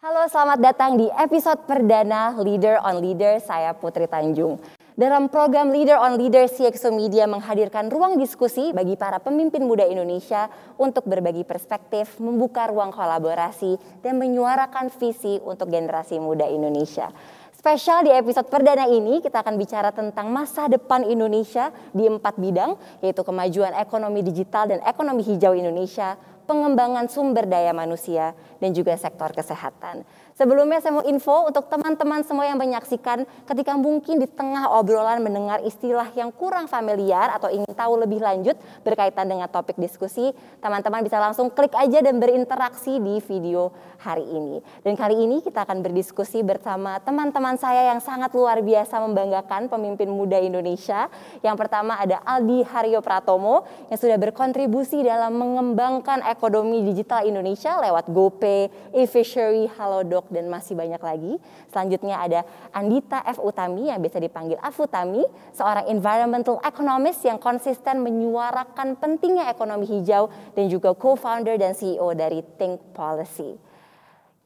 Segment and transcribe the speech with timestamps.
[0.00, 3.36] Halo, selamat datang di episode perdana Leader on Leader.
[3.36, 4.56] Saya Putri Tanjung.
[4.96, 10.48] Dalam program Leader on Leader, CXO Media menghadirkan ruang diskusi bagi para pemimpin muda Indonesia
[10.80, 17.12] untuk berbagi perspektif, membuka ruang kolaborasi, dan menyuarakan visi untuk generasi muda Indonesia.
[17.52, 23.04] Spesial di episode perdana ini kita akan bicara tentang masa depan Indonesia di empat bidang
[23.04, 26.16] yaitu kemajuan ekonomi digital dan ekonomi hijau Indonesia,
[26.50, 30.02] pengembangan sumber daya manusia, dan juga sektor kesehatan.
[30.40, 35.60] Sebelumnya saya mau info untuk teman-teman semua yang menyaksikan ketika mungkin di tengah obrolan mendengar
[35.60, 40.32] istilah yang kurang familiar atau ingin tahu lebih lanjut berkaitan dengan topik diskusi,
[40.64, 43.68] teman-teman bisa langsung klik aja dan berinteraksi di video
[44.00, 44.64] hari ini.
[44.80, 50.08] Dan kali ini kita akan berdiskusi bersama teman-teman saya yang sangat luar biasa membanggakan pemimpin
[50.08, 51.12] muda Indonesia.
[51.44, 58.08] Yang pertama ada Aldi Haryo Pratomo yang sudah berkontribusi dalam mengembangkan ekonomi digital Indonesia lewat
[58.08, 61.36] GoPay, e-fishery, Halodoc, dan masih banyak lagi.
[61.68, 62.40] Selanjutnya ada
[62.72, 63.42] Andita F.
[63.42, 70.70] Utami yang biasa dipanggil Afutami, seorang environmental economist yang konsisten menyuarakan pentingnya ekonomi hijau dan
[70.70, 73.70] juga co-founder dan CEO dari Think Policy.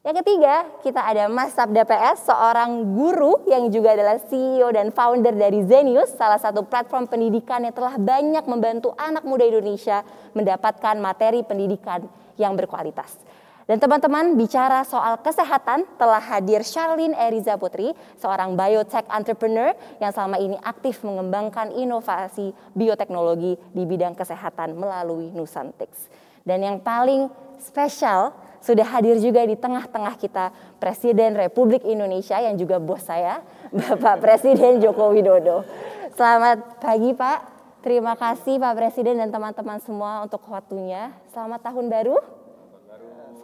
[0.04, 5.32] Yang ketiga, kita ada Mas Sabda PS, seorang guru yang juga adalah CEO dan founder
[5.32, 10.04] dari Zenius, salah satu platform pendidikan yang telah banyak membantu anak muda Indonesia
[10.36, 12.04] mendapatkan materi pendidikan
[12.36, 13.16] yang berkualitas.
[13.64, 19.72] Dan teman-teman bicara soal kesehatan telah hadir Charlene Eriza Putri, seorang biotech entrepreneur
[20.04, 26.12] yang selama ini aktif mengembangkan inovasi bioteknologi di bidang kesehatan melalui Nusantix.
[26.44, 32.76] Dan yang paling spesial sudah hadir juga di tengah-tengah kita Presiden Republik Indonesia yang juga
[32.76, 33.40] bos saya,
[33.72, 35.64] Bapak Presiden Joko Widodo.
[36.12, 37.38] Selamat pagi Pak,
[37.80, 41.16] terima kasih Pak Presiden dan teman-teman semua untuk waktunya.
[41.32, 42.43] Selamat tahun baru.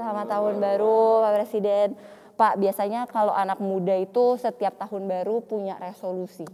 [0.00, 1.88] Selamat tahun baru Pak Presiden.
[2.32, 6.48] Pak, biasanya kalau anak muda itu setiap tahun baru punya resolusi.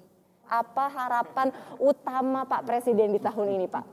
[0.50, 3.84] Apa harapan utama Pak Presiden di tahun ini, Pak?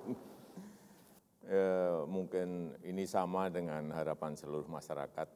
[1.46, 5.30] Ya, mungkin ini sama dengan harapan seluruh masyarakat.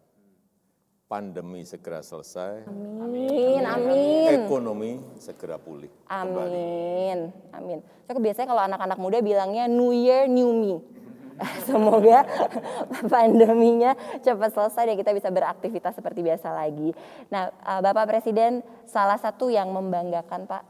[1.06, 2.66] Pandemi segera selesai.
[2.66, 4.50] Amin, amin.
[4.50, 5.94] Ekonomi segera pulih.
[6.10, 7.54] Amin, kembali.
[7.54, 7.80] amin.
[8.10, 10.97] So, biasanya kalau anak-anak muda bilangnya New Year, New Me.
[11.70, 12.26] Semoga
[13.14, 16.92] pandeminya cepat selesai dan kita bisa beraktivitas seperti biasa lagi.
[17.30, 20.64] Nah, eh, Bapak Presiden, salah satu yang membanggakan Pak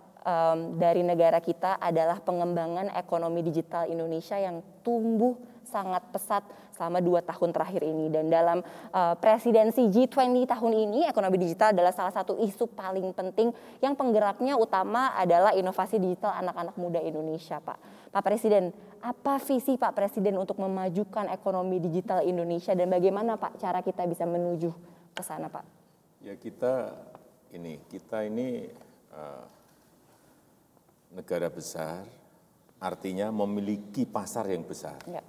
[0.76, 6.44] dari negara kita adalah pengembangan ekonomi digital Indonesia yang tumbuh sangat pesat
[6.78, 8.62] selama dua tahun terakhir ini dan dalam
[8.94, 13.50] uh, presidensi G20 tahun ini ekonomi digital adalah salah satu isu paling penting
[13.82, 17.97] yang penggeraknya utama adalah inovasi digital anak-anak muda Indonesia Pak.
[18.12, 18.72] Pak Presiden,
[19.04, 24.24] apa visi Pak Presiden untuk memajukan ekonomi digital Indonesia dan bagaimana Pak cara kita bisa
[24.24, 24.72] menuju
[25.14, 25.66] ke sana Pak?
[26.24, 26.96] Ya kita
[27.54, 28.68] ini kita ini
[29.14, 29.46] uh,
[31.14, 32.04] negara besar
[32.78, 34.98] artinya memiliki pasar yang besar.
[35.08, 35.22] Ya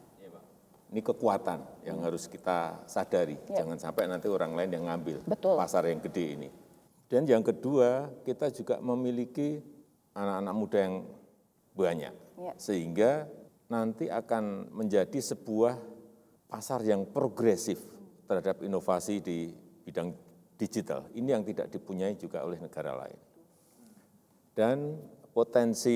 [0.89, 3.37] ini kekuatan yang harus kita sadari.
[3.53, 3.63] Ya.
[3.63, 5.61] Jangan sampai nanti orang lain yang ngambil Betul.
[5.61, 6.49] pasar yang gede ini.
[7.09, 9.61] Dan yang kedua, kita juga memiliki
[10.13, 10.97] anak-anak muda yang
[11.79, 12.15] banyak.
[12.35, 12.53] Ya.
[12.59, 13.31] Sehingga
[13.71, 15.79] nanti akan menjadi sebuah
[16.51, 17.79] pasar yang progresif
[18.27, 19.55] terhadap inovasi di
[19.87, 20.11] bidang
[20.59, 21.07] digital.
[21.15, 23.21] Ini yang tidak dipunyai juga oleh negara lain.
[24.59, 24.99] Dan
[25.31, 25.95] potensi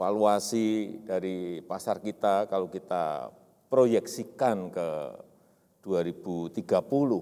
[0.00, 3.28] valuasi dari pasar kita kalau kita
[3.68, 4.88] proyeksikan ke
[5.84, 6.56] 2030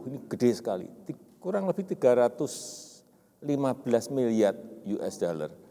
[0.07, 0.87] ini gede sekali,
[1.43, 3.43] kurang lebih 315
[4.15, 4.55] miliar
[4.95, 5.68] US dollar.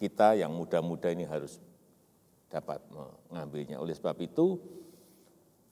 [0.00, 1.60] Kita yang muda-muda ini harus
[2.48, 3.76] dapat mengambilnya.
[3.76, 4.56] Oleh sebab itu,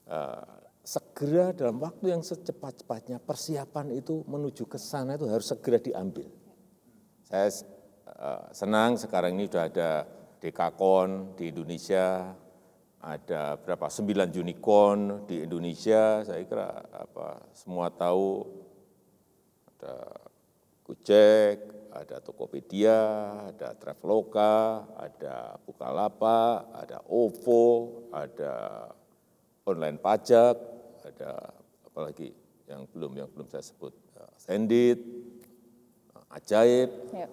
[0.07, 0.58] uh,
[0.89, 6.33] segera dalam waktu yang secepat-cepatnya persiapan itu menuju ke sana itu harus segera diambil.
[7.29, 7.53] Saya
[8.09, 9.91] uh, senang sekarang ini sudah ada
[10.41, 12.33] Dekakon di Indonesia,
[13.05, 16.25] ada berapa sembilan unicorn di Indonesia.
[16.25, 18.47] Saya kira apa semua tahu.
[19.77, 19.95] Ada
[20.89, 21.57] Gojek,
[21.93, 23.01] ada Tokopedia,
[23.53, 27.67] ada Traveloka, ada Bukalapak, ada OVO,
[28.09, 28.55] ada
[29.69, 30.78] online pajak,
[31.09, 31.53] ada
[31.89, 32.31] apalagi
[32.69, 33.93] yang belum yang belum saya sebut
[34.39, 35.03] Sendit,
[36.31, 37.27] Ajaib, ya.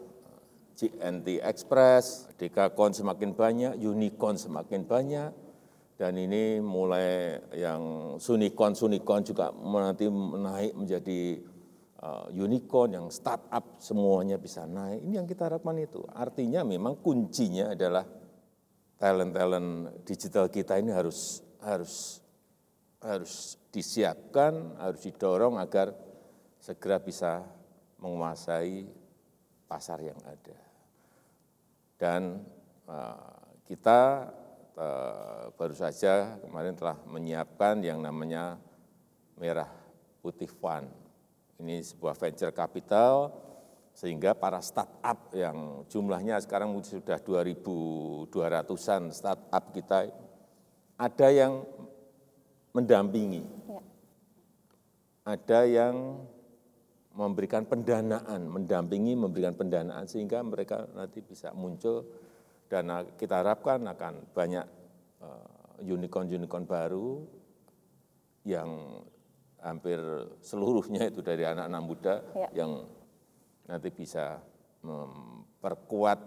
[0.75, 5.31] GNT Express, Dekakon semakin banyak, Unicorn semakin banyak,
[5.95, 11.39] dan ini mulai yang Sunikon, Sunikon juga nanti naik menjadi
[12.03, 14.99] uh, unicorn, yang startup semuanya bisa naik.
[15.05, 16.03] Ini yang kita harapkan itu.
[16.11, 18.03] Artinya memang kuncinya adalah
[18.99, 22.24] talent-talent digital kita ini harus harus
[23.05, 25.93] harus disiapkan, harus didorong agar
[26.57, 27.45] segera bisa
[28.01, 28.89] menguasai
[29.69, 30.57] pasar yang ada.
[31.95, 32.41] Dan
[32.89, 34.29] uh, kita
[34.75, 38.57] uh, baru saja kemarin telah menyiapkan yang namanya
[39.37, 39.69] Merah
[40.19, 40.89] Putih Fund.
[41.61, 43.31] Ini sebuah venture capital
[43.95, 50.11] sehingga para startup yang jumlahnya sekarang sudah 2.200-an startup kita
[50.99, 51.63] ada yang
[52.75, 53.79] mendampingi, ya.
[55.23, 56.19] ada yang
[57.15, 62.03] memberikan pendanaan, mendampingi, memberikan pendanaan sehingga mereka nanti bisa muncul
[62.67, 64.67] dan kita harapkan akan banyak
[65.23, 67.23] eh, unicorn-unicorn baru
[68.43, 68.99] yang
[69.63, 69.97] hampir
[70.43, 72.49] seluruhnya itu dari anak-anak muda ya.
[72.61, 72.83] yang
[73.71, 74.43] nanti bisa
[74.83, 76.19] memperkuat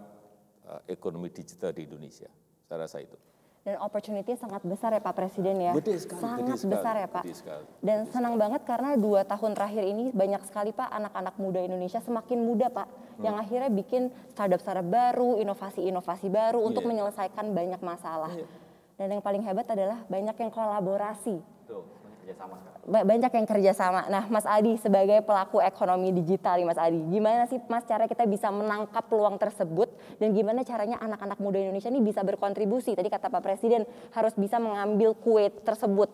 [0.65, 2.27] eh, ekonomi digital di Indonesia.
[2.65, 3.29] Saya rasa itu
[3.69, 5.77] dan opportunity sangat besar ya Pak Presiden ya.
[5.77, 6.21] Gede sekali.
[6.25, 7.23] Sangat gede besar sekali, ya Pak.
[7.23, 7.65] Gede sekali.
[7.85, 12.41] Dan senang banget karena dua tahun terakhir ini banyak sekali Pak anak-anak muda Indonesia semakin
[12.41, 12.87] muda Pak.
[12.89, 13.23] Hmm.
[13.29, 16.69] Yang akhirnya bikin startup-startup baru, inovasi-inovasi baru yeah.
[16.73, 16.89] untuk iya.
[16.89, 18.33] menyelesaikan banyak masalah.
[18.33, 18.49] Yeah.
[18.97, 21.37] Dan yang paling hebat adalah banyak yang kolaborasi.
[21.69, 21.98] Tuh
[22.29, 22.55] kerjasama
[22.89, 24.01] Banyak yang kerjasama.
[24.09, 28.25] Nah, Mas Adi sebagai pelaku ekonomi digital nih Mas Adi, gimana sih Mas cara kita
[28.29, 29.89] bisa menangkap peluang tersebut
[30.21, 32.93] dan gimana caranya anak-anak muda Indonesia ini bisa berkontribusi?
[32.93, 36.09] Tadi kata Pak Presiden harus bisa mengambil kue tersebut.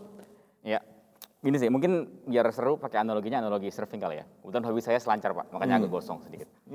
[0.64, 0.84] Ya,
[1.46, 4.26] Gini sih, mungkin biar seru pakai analoginya analogi surfing kali ya.
[4.26, 5.82] Kebetulan hobi saya selancar pak, makanya hmm.
[5.86, 6.50] agak gosong sedikit.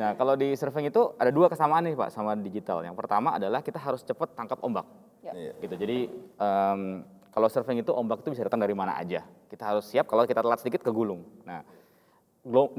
[0.00, 2.80] nah kalau di surfing itu ada dua kesamaan nih pak sama digital.
[2.80, 4.88] Yang pertama adalah kita harus cepat tangkap ombak.
[5.20, 5.52] Ya.
[5.60, 5.76] Gitu.
[5.76, 6.08] Jadi
[6.40, 7.04] um,
[7.36, 9.28] kalau surfing itu ombak itu bisa datang dari mana aja.
[9.52, 11.28] Kita harus siap kalau kita telat sedikit kegulung.
[11.44, 11.60] Nah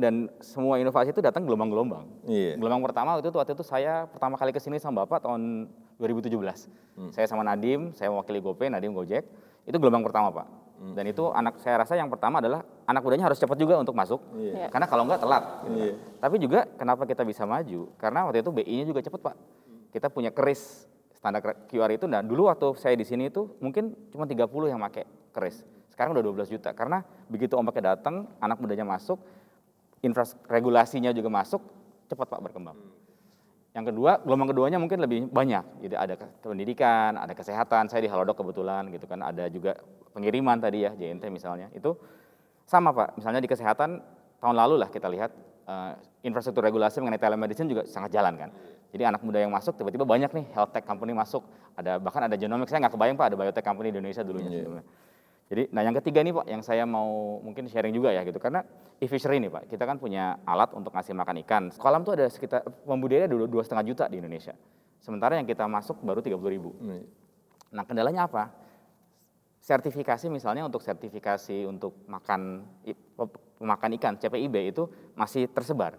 [0.02, 2.26] dan semua inovasi itu datang gelombang-gelombang.
[2.26, 2.58] Yeah.
[2.58, 5.70] Gelombang pertama itu waktu itu saya pertama kali ke sini sama Bapak tahun
[6.02, 6.34] 2017.
[6.98, 7.14] Hmm.
[7.14, 9.30] Saya sama Nadim, saya mewakili GoPay, Nadim Gojek
[9.70, 10.48] itu gelombang pertama Pak.
[10.80, 10.96] Hmm.
[10.98, 14.18] Dan itu anak saya rasa yang pertama adalah anak mudanya harus cepat juga untuk masuk,
[14.40, 14.72] yeah.
[14.72, 15.44] karena kalau enggak telat.
[15.68, 15.96] Gitu yeah.
[16.18, 17.92] Tapi juga kenapa kita bisa maju?
[18.02, 19.36] Karena waktu itu BI-nya juga cepat Pak.
[19.94, 22.08] Kita punya keris standar QR itu.
[22.08, 25.04] Nah dulu waktu saya di sini itu mungkin cuma 30 yang pakai
[25.36, 25.68] keris.
[25.92, 26.72] Sekarang udah 12 juta.
[26.72, 29.20] Karena begitu ombaknya datang, anak mudanya masuk,
[30.00, 31.60] infrastruktur regulasinya juga masuk,
[32.08, 32.80] cepat Pak berkembang.
[32.80, 33.09] Hmm.
[33.80, 35.88] Yang kedua, gelombang keduanya mungkin lebih banyak.
[35.88, 37.88] Jadi ada pendidikan, ada kesehatan.
[37.88, 39.24] Saya di Halodoc kebetulan gitu kan.
[39.24, 39.80] Ada juga
[40.12, 41.72] pengiriman tadi ya, JNT misalnya.
[41.72, 41.96] Itu
[42.68, 43.16] sama Pak.
[43.16, 44.04] Misalnya di kesehatan
[44.44, 45.32] tahun lalu lah kita lihat
[45.64, 45.96] uh,
[46.28, 48.50] infrastruktur regulasi mengenai telemedicine juga sangat jalan kan.
[48.92, 51.48] Jadi anak muda yang masuk tiba-tiba banyak nih health tech company masuk.
[51.80, 54.60] Ada bahkan ada genomics saya nggak kebayang Pak ada biotech company di Indonesia dulunya yeah.
[54.60, 54.84] sebelumnya.
[55.50, 58.62] Jadi, nah yang ketiga nih Pak, yang saya mau mungkin sharing juga ya gitu, karena
[59.02, 61.64] e-fishery nih Pak, kita kan punya alat untuk ngasih makan ikan.
[61.74, 64.54] Kolam tuh ada sekitar pembudidaya dulu dua setengah juta di Indonesia.
[65.02, 66.78] Sementara yang kita masuk baru 30 ribu.
[66.78, 67.02] Hmm.
[67.74, 68.54] Nah kendalanya apa?
[69.58, 72.64] Sertifikasi misalnya untuk sertifikasi untuk makan
[73.60, 74.86] makan ikan CPIB itu
[75.18, 75.98] masih tersebar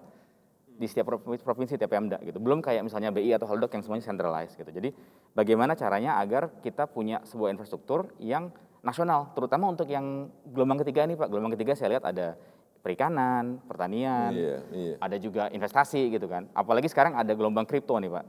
[0.81, 2.41] di setiap provinsi tiap Pemda gitu.
[2.41, 4.73] Belum kayak misalnya BI atau Haldok yang semuanya centralized gitu.
[4.73, 4.97] Jadi
[5.37, 8.49] bagaimana caranya agar kita punya sebuah infrastruktur yang
[8.81, 11.29] nasional, terutama untuk yang gelombang ketiga ini Pak.
[11.29, 12.37] Gelombang ketiga saya lihat ada
[12.81, 14.95] perikanan, pertanian, iya, iya.
[14.97, 16.49] ada juga investasi gitu kan.
[16.57, 18.25] Apalagi sekarang ada gelombang kripto nih Pak.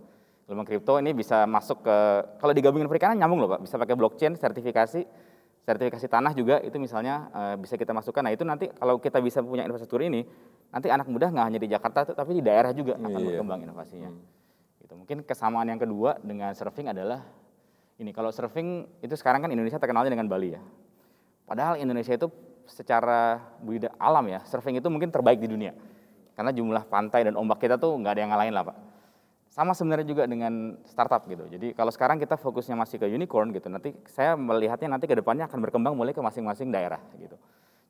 [0.47, 1.97] Gelombang kripto ini bisa masuk ke,
[2.43, 5.07] kalau digabungin perikanan nyambung loh Pak, bisa pakai blockchain, sertifikasi,
[5.63, 8.19] sertifikasi tanah juga itu misalnya uh, bisa kita masukkan.
[8.19, 10.27] Nah itu nanti kalau kita bisa punya infrastruktur ini,
[10.67, 13.27] nanti anak muda nggak hanya di Jakarta tapi di daerah juga akan iya.
[13.31, 14.11] berkembang inovasinya.
[14.11, 14.23] Hmm.
[14.83, 14.93] Gitu.
[14.99, 17.23] Mungkin kesamaan yang kedua dengan surfing adalah
[17.99, 20.61] ini kalau surfing itu sekarang kan Indonesia terkenalnya dengan Bali ya.
[21.43, 22.31] Padahal Indonesia itu
[22.69, 25.75] secara budidaya alam ya, surfing itu mungkin terbaik di dunia.
[26.31, 28.77] Karena jumlah pantai dan ombak kita tuh nggak ada yang ngalahin lah Pak.
[29.51, 31.43] Sama sebenarnya juga dengan startup gitu.
[31.51, 35.43] Jadi kalau sekarang kita fokusnya masih ke unicorn gitu, nanti saya melihatnya nanti ke depannya
[35.51, 37.35] akan berkembang mulai ke masing-masing daerah gitu.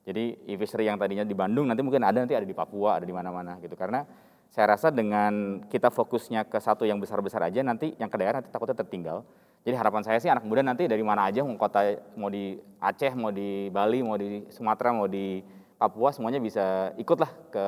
[0.02, 3.14] Jadi e-fishery yang tadinya di Bandung nanti mungkin ada nanti ada di Papua, ada di
[3.14, 3.78] mana-mana gitu.
[3.78, 4.02] Karena
[4.52, 8.52] saya rasa dengan kita fokusnya ke satu yang besar-besar aja nanti yang ke daerah nanti
[8.52, 9.24] takutnya tertinggal.
[9.64, 13.16] Jadi harapan saya sih anak muda nanti dari mana aja mau kota mau di Aceh,
[13.16, 15.40] mau di Bali, mau di Sumatera, mau di
[15.80, 17.64] Papua semuanya bisa ikutlah ke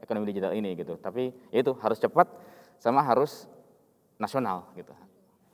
[0.00, 0.96] ekonomi digital ini gitu.
[0.96, 2.24] Tapi ya itu harus cepat
[2.80, 3.44] sama harus
[4.16, 4.96] nasional gitu.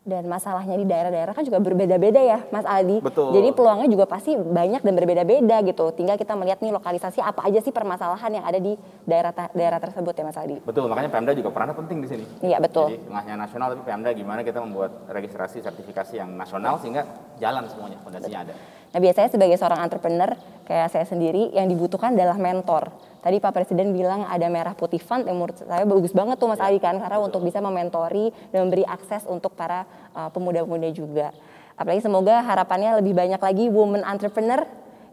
[0.09, 3.05] Dan masalahnya di daerah-daerah kan juga berbeda-beda ya Mas Aldi.
[3.05, 3.37] Betul.
[3.37, 5.93] Jadi peluangnya juga pasti banyak dan berbeda-beda gitu.
[5.93, 8.73] Tinggal kita melihat nih lokalisasi apa aja sih permasalahan yang ada di
[9.05, 10.65] daerah daerah tersebut ya Mas Aldi.
[10.65, 12.25] Betul, makanya Pemda juga perannya penting di sini.
[12.41, 12.89] Iya betul.
[12.89, 17.05] Jadi tengahnya nasional tapi Pemda gimana kita membuat registrasi sertifikasi yang nasional sehingga
[17.37, 18.55] jalan semuanya, fondasinya ada.
[18.89, 20.33] Nah biasanya sebagai seorang entrepreneur
[20.69, 22.93] kayak saya sendiri yang dibutuhkan adalah mentor.
[23.19, 26.61] Tadi Pak Presiden bilang ada merah putih fund yang menurut saya bagus banget tuh Mas
[26.63, 31.35] Adi kan karena untuk bisa mementori dan memberi akses untuk para uh, pemuda-pemuda juga.
[31.75, 34.67] Apalagi semoga harapannya lebih banyak lagi woman entrepreneur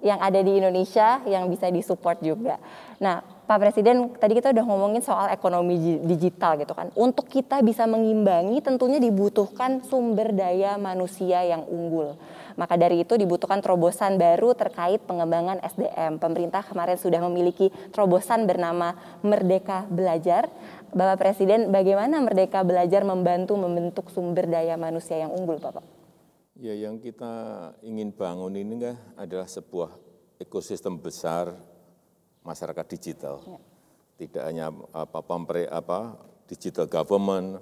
[0.05, 2.61] yang ada di Indonesia yang bisa disupport juga.
[3.01, 6.93] Nah, Pak Presiden tadi kita udah ngomongin soal ekonomi digital gitu kan.
[6.93, 12.17] Untuk kita bisa mengimbangi tentunya dibutuhkan sumber daya manusia yang unggul.
[12.55, 16.23] Maka dari itu dibutuhkan terobosan baru terkait pengembangan SDM.
[16.23, 20.47] Pemerintah kemarin sudah memiliki terobosan bernama Merdeka Belajar.
[20.95, 25.83] Bapak Presiden, bagaimana Merdeka Belajar membantu membentuk sumber daya manusia yang unggul, Bapak?
[26.55, 29.91] Ya, yang kita ingin bangun ini kan adalah sebuah
[30.39, 31.51] ekosistem besar
[32.47, 33.43] masyarakat digital.
[33.43, 33.59] Ya.
[34.15, 36.15] Tidak hanya apa, pampre, apa
[36.47, 37.59] digital government,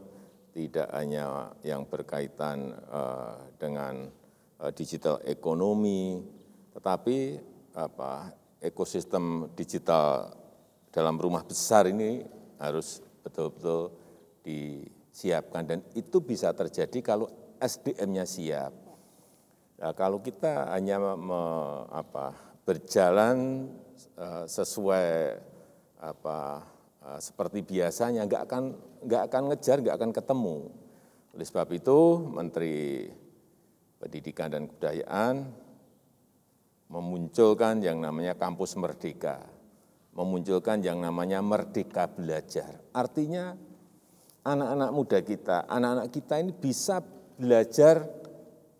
[0.53, 4.22] tidak hanya yang berkaitan uh, dengan Eh,
[4.71, 6.23] digital ekonomi,
[6.71, 7.17] tetapi
[7.75, 8.31] apa,
[8.63, 10.31] ekosistem digital
[10.93, 12.23] dalam rumah besar ini
[12.61, 13.91] harus betul-betul
[14.45, 17.27] disiapkan dan itu bisa terjadi kalau
[17.59, 18.73] SDM-nya siap.
[19.79, 21.43] Nah, kalau kita hanya me,
[21.91, 23.67] apa, berjalan
[24.15, 25.39] uh, sesuai
[25.99, 26.63] apa,
[27.03, 28.63] uh, seperti biasanya, nggak akan
[29.03, 30.57] nggak akan ngejar, nggak akan ketemu.
[31.33, 31.99] Oleh sebab itu,
[32.31, 33.09] Menteri
[34.03, 35.35] Pendidikan dan Kebudayaan
[36.91, 39.39] memunculkan yang namanya kampus merdeka,
[40.11, 42.83] memunculkan yang namanya merdeka belajar.
[42.91, 43.55] Artinya
[44.43, 46.99] anak-anak muda kita, anak-anak kita ini bisa
[47.39, 48.03] belajar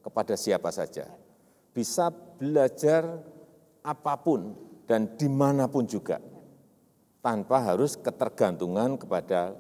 [0.04, 1.08] kepada siapa saja.
[1.72, 3.24] Bisa belajar
[3.82, 4.54] apa pun
[4.86, 6.20] dan di mana pun juga.
[7.24, 9.56] Tanpa harus ketergantungan kepada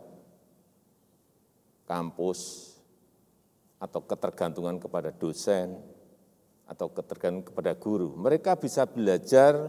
[1.87, 2.72] kampus,
[3.83, 5.75] atau ketergantungan kepada dosen
[6.63, 8.15] atau ketergantungan kepada guru.
[8.15, 9.67] Mereka bisa belajar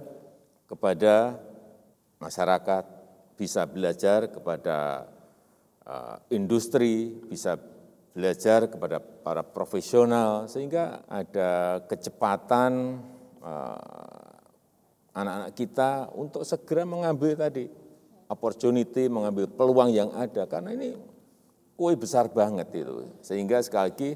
[0.71, 1.43] kepada
[2.23, 2.85] masyarakat,
[3.35, 5.11] bisa belajar kepada
[5.83, 7.59] uh, industri, bisa
[8.15, 13.03] belajar kepada para profesional, sehingga ada kecepatan
[13.43, 14.31] uh,
[15.11, 17.67] anak-anak kita untuk segera mengambil tadi
[18.31, 20.95] opportunity, mengambil peluang yang ada, karena ini
[21.75, 23.11] kue besar banget itu.
[23.21, 24.11] Sehingga sekali lagi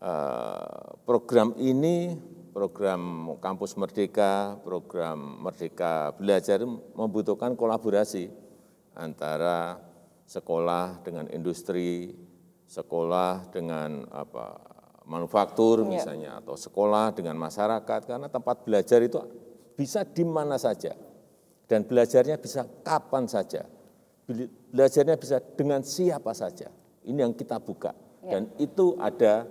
[0.00, 2.16] eh, program ini,
[2.50, 6.64] program Kampus Merdeka, program Merdeka Belajar
[6.96, 8.28] membutuhkan kolaborasi
[8.98, 9.78] antara
[10.26, 12.14] sekolah dengan industri,
[12.66, 14.58] sekolah dengan apa
[15.10, 15.90] manufaktur iya.
[15.90, 19.18] misalnya, atau sekolah dengan masyarakat, karena tempat belajar itu
[19.74, 20.94] bisa di mana saja,
[21.66, 23.66] dan belajarnya bisa kapan saja
[24.70, 26.70] belajarnya bisa dengan siapa saja.
[27.04, 27.92] Ini yang kita buka.
[28.22, 28.38] Ya.
[28.38, 29.48] Dan itu ada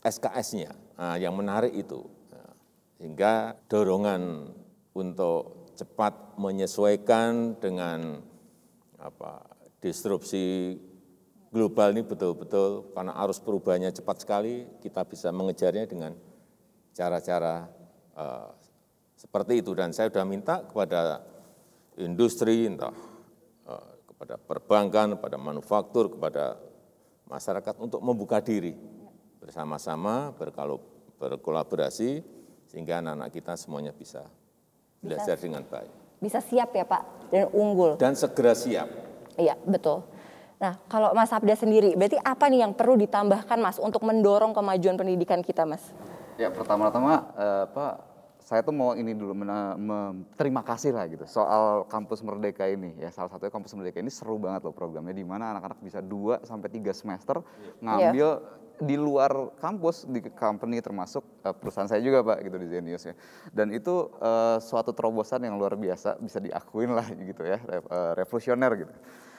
[0.00, 2.08] SKS-nya, nah, yang menarik itu.
[2.32, 2.52] Nah,
[2.96, 4.48] sehingga dorongan
[4.96, 8.24] untuk cepat menyesuaikan dengan
[8.96, 9.44] apa,
[9.80, 10.76] disrupsi
[11.52, 16.16] global ini betul-betul karena arus perubahannya cepat sekali, kita bisa mengejarnya dengan
[16.96, 17.68] cara-cara
[18.16, 18.48] uh,
[19.20, 19.76] seperti itu.
[19.76, 21.20] Dan saya sudah minta kepada
[22.00, 23.09] industri, entah
[24.20, 26.60] pada perbankan, pada manufaktur, kepada
[27.24, 28.76] masyarakat untuk membuka diri
[29.40, 30.36] bersama-sama
[31.16, 32.20] berkolaborasi
[32.68, 34.28] sehingga anak-anak kita semuanya bisa
[35.00, 35.92] belajar bisa, dengan baik.
[36.20, 37.96] Bisa siap ya Pak dan unggul.
[37.96, 38.92] Dan segera siap.
[39.40, 40.04] Iya betul.
[40.60, 45.00] Nah kalau Mas Abda sendiri, berarti apa nih yang perlu ditambahkan Mas untuk mendorong kemajuan
[45.00, 45.80] pendidikan kita Mas?
[46.36, 48.09] Ya pertama-tama eh, Pak
[48.50, 49.30] saya tuh mau ini dulu
[50.34, 54.42] terima kasih lah gitu soal kampus Merdeka ini ya salah satunya kampus Merdeka ini seru
[54.42, 57.78] banget loh programnya di mana anak-anak bisa 2 sampai tiga semester iya.
[57.78, 58.82] ngambil yeah.
[58.82, 63.14] di luar kampus di company termasuk uh, perusahaan saya juga Pak gitu di Zenius ya.
[63.54, 68.72] Dan itu uh, suatu terobosan yang luar biasa bisa diakuin lah gitu ya uh, revolusioner
[68.82, 68.94] gitu.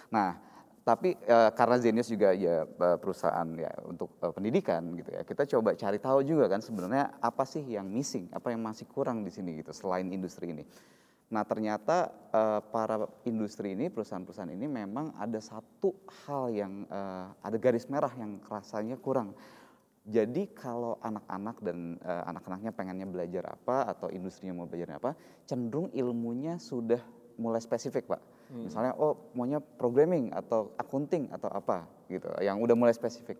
[0.07, 0.39] Nah,
[0.81, 2.65] tapi uh, karena Zenius juga ya
[2.97, 7.45] perusahaan ya untuk uh, pendidikan gitu ya kita coba cari tahu juga kan sebenarnya apa
[7.45, 10.65] sih yang missing apa yang masih kurang di sini gitu selain industri ini.
[11.31, 15.93] Nah ternyata uh, para industri ini perusahaan-perusahaan ini memang ada satu
[16.25, 16.73] hal yang
[17.39, 19.37] ada garis merah yang rasanya kurang.
[20.01, 25.13] Jadi kalau anak-anak dan anak-anaknya pengennya belajar apa atau industrinya mau belajar apa
[25.45, 26.99] cenderung ilmunya sudah
[27.37, 28.67] mulai spesifik pak Hmm.
[28.67, 33.39] Misalnya oh maunya programming atau accounting atau apa gitu yang udah mulai spesifik.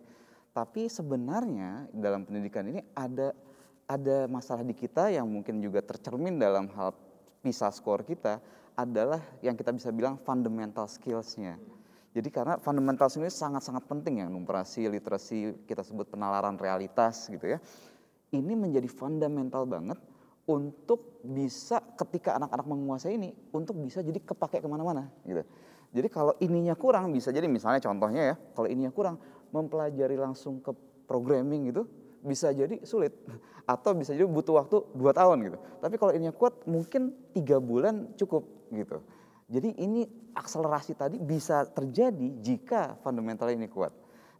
[0.56, 3.36] Tapi sebenarnya dalam pendidikan ini ada
[3.84, 6.96] ada masalah di kita yang mungkin juga tercermin dalam hal
[7.44, 8.40] PISA score kita
[8.72, 11.60] adalah yang kita bisa bilang fundamental skills-nya.
[12.12, 17.58] Jadi karena fundamental ini sangat-sangat penting ya, numerasi, literasi, kita sebut penalaran realitas gitu ya.
[18.32, 19.96] Ini menjadi fundamental banget
[20.46, 25.46] untuk bisa ketika anak-anak menguasai ini, untuk bisa jadi kepake ke mana-mana gitu.
[25.92, 29.20] Jadi kalau ininya kurang bisa jadi misalnya contohnya ya, kalau ininya kurang
[29.52, 30.72] mempelajari langsung ke
[31.04, 31.84] programming gitu
[32.22, 33.12] bisa jadi sulit
[33.68, 35.58] atau bisa jadi butuh waktu dua tahun gitu.
[35.78, 39.04] Tapi kalau ininya kuat mungkin tiga bulan cukup gitu.
[39.52, 43.92] Jadi ini akselerasi tadi bisa terjadi jika fundamental ini kuat.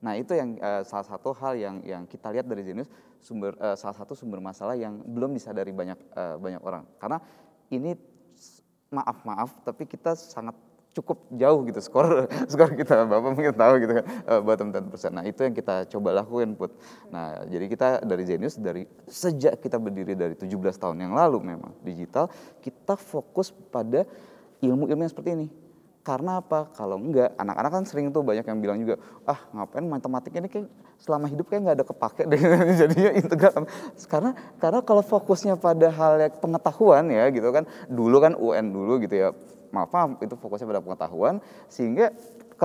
[0.02, 2.90] Nah itu yang uh, salah satu hal yang yang kita lihat dari Zenius
[3.22, 7.22] sumber uh, salah satu sumber masalah yang belum disadari banyak uh, banyak orang karena
[7.70, 7.94] ini
[8.90, 10.58] maaf maaf tapi kita sangat
[10.92, 14.90] cukup jauh gitu skor skor kita bapak mungkin tahu gitu kan uh, bottom 10%.
[15.14, 16.74] Nah itu yang kita coba lakuin put.
[17.08, 21.72] Nah jadi kita dari Genius dari sejak kita berdiri dari 17 tahun yang lalu memang
[21.80, 22.28] digital
[22.60, 24.04] kita fokus pada
[24.60, 25.61] ilmu-ilmu yang seperti ini.
[26.02, 26.66] Karena apa?
[26.74, 30.66] Kalau enggak, anak-anak kan sering tuh banyak yang bilang juga, ah ngapain matematika ini kayak
[30.98, 32.40] selama hidup kayak nggak ada kepake deh
[32.82, 33.70] jadinya integral.
[34.10, 39.14] Karena karena kalau fokusnya pada hal pengetahuan ya gitu kan, dulu kan UN dulu gitu
[39.14, 39.28] ya
[39.70, 41.38] maaf, maaf itu fokusnya pada pengetahuan
[41.70, 42.10] sehingga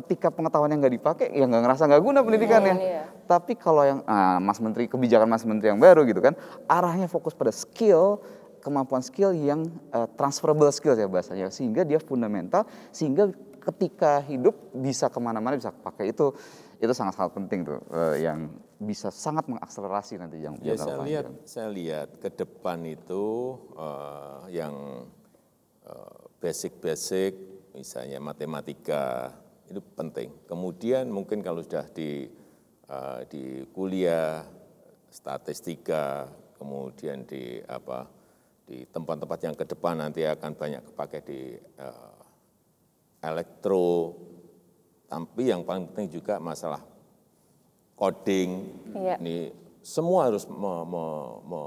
[0.02, 2.76] ketika pengetahuan yang nggak dipakai ya nggak ngerasa nggak guna pendidikannya.
[2.78, 3.06] Yeah, yeah.
[3.26, 6.34] Tapi kalau yang ah, Mas Menteri kebijakan Mas Menteri yang baru gitu kan
[6.66, 8.22] arahnya fokus pada skill
[8.64, 11.50] kemampuan skill yang uh, transferable skill ya bahasanya.
[11.54, 13.30] Sehingga dia fundamental sehingga
[13.68, 16.34] ketika hidup bisa ke mana-mana bisa pakai itu.
[16.78, 21.74] Itu sangat-sangat penting tuh uh, yang bisa sangat mengakselerasi nanti yang ya, saya lihat saya
[21.74, 25.02] lihat ke depan itu uh, yang
[25.90, 27.34] uh, basic-basic
[27.74, 29.34] misalnya matematika
[29.66, 30.30] itu penting.
[30.46, 32.30] Kemudian mungkin kalau sudah di
[32.94, 34.46] uh, di kuliah
[35.10, 36.30] statistika,
[36.62, 38.06] kemudian di apa
[38.68, 41.40] di tempat-tempat yang ke depan nanti akan banyak kepakai di
[41.80, 42.20] uh,
[43.24, 44.14] elektro,
[45.08, 46.84] tapi yang paling penting juga masalah
[47.96, 48.68] coding.
[48.92, 49.16] Iya.
[49.24, 51.06] Ini semua harus me, me,
[51.48, 51.62] me,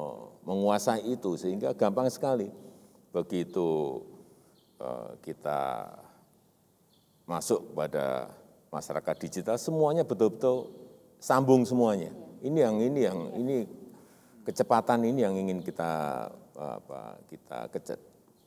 [0.44, 2.52] menguasai itu sehingga gampang sekali.
[3.10, 3.98] Begitu
[4.80, 5.92] Eh, kita
[7.28, 8.32] masuk pada
[8.72, 10.72] masyarakat digital semuanya betul-betul
[11.20, 12.08] sambung semuanya.
[12.40, 13.56] Ini yang ini yang ini
[14.40, 16.24] kecepatan ini yang ingin kita
[16.60, 17.72] apa, kita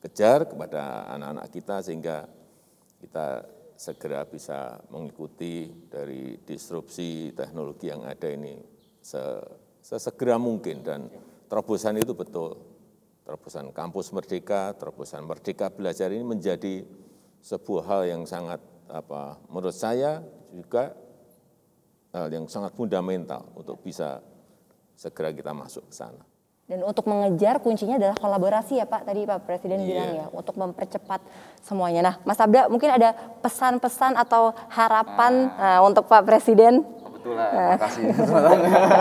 [0.03, 2.29] kejar kepada anak-anak kita sehingga
[3.01, 8.55] kita segera bisa mengikuti dari disrupsi teknologi yang ada ini
[9.81, 10.85] sesegera mungkin.
[10.85, 11.09] Dan
[11.49, 12.55] terobosan itu betul.
[13.23, 16.83] Terobosan kampus merdeka, terobosan merdeka belajar ini menjadi
[17.43, 20.19] sebuah hal yang sangat apa menurut saya
[20.51, 20.91] juga
[22.11, 24.19] hal yang sangat fundamental untuk bisa
[24.95, 26.23] segera kita masuk ke sana.
[26.63, 29.87] Dan untuk mengejar kuncinya adalah kolaborasi ya Pak, tadi Pak Presiden yeah.
[29.87, 31.19] bilang ya, untuk mempercepat
[31.59, 32.01] semuanya.
[32.01, 33.11] Nah Mas Abda mungkin ada
[33.43, 35.83] pesan-pesan atau harapan nah.
[35.83, 36.87] uh, untuk Pak Presiden?
[36.87, 37.77] Kebetulan, nah.
[37.83, 38.03] kasih.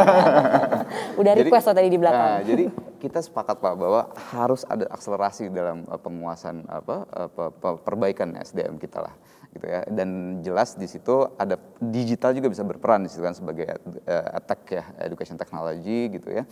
[1.23, 2.31] Udah request jadi, tadi di belakang.
[2.35, 2.65] Nah, jadi
[2.99, 9.07] kita sepakat Pak bahwa harus ada akselerasi dalam uh, penguasaan apa uh, perbaikan SDM kita
[9.07, 9.15] lah
[9.53, 13.69] gitu ya dan jelas di situ ada digital juga bisa berperan di situ kan sebagai
[14.09, 16.49] uh, attack ya education technology gitu ya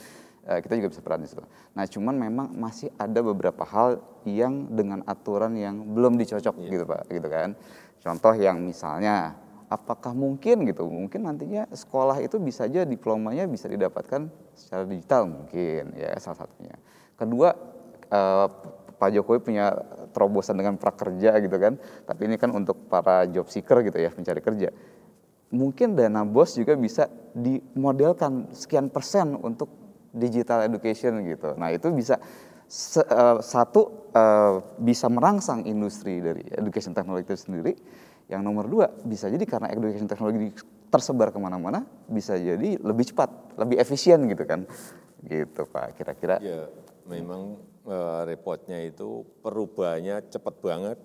[0.59, 1.47] kita juga bisa peran di situ.
[1.79, 6.71] Nah cuman memang masih ada beberapa hal yang dengan aturan yang belum dicocok yeah.
[6.75, 7.55] gitu Pak gitu kan.
[8.03, 9.39] Contoh yang misalnya
[9.71, 15.95] apakah mungkin gitu mungkin nantinya sekolah itu bisa aja diplomanya bisa didapatkan secara digital mungkin
[15.95, 16.75] ya salah satunya
[17.15, 17.55] kedua
[18.11, 18.47] eh,
[19.01, 19.73] Pak Jokowi punya
[20.11, 24.43] terobosan dengan prakerja gitu kan tapi ini kan untuk para job seeker gitu ya pencari
[24.43, 24.75] kerja
[25.55, 29.80] mungkin dana bos juga bisa dimodelkan sekian persen untuk
[30.11, 32.19] digital education gitu nah itu bisa
[32.71, 37.73] se, uh, satu uh, bisa merangsang industri dari education technology itu sendiri
[38.31, 40.55] yang nomor dua, bisa jadi karena education teknologi
[40.87, 44.71] tersebar ke mana-mana, bisa jadi lebih cepat, lebih efisien gitu kan.
[45.27, 46.39] Gitu Pak, kira-kira.
[46.39, 46.71] Ya,
[47.11, 47.99] memang e,
[48.31, 50.99] repotnya itu perubahannya cepat banget.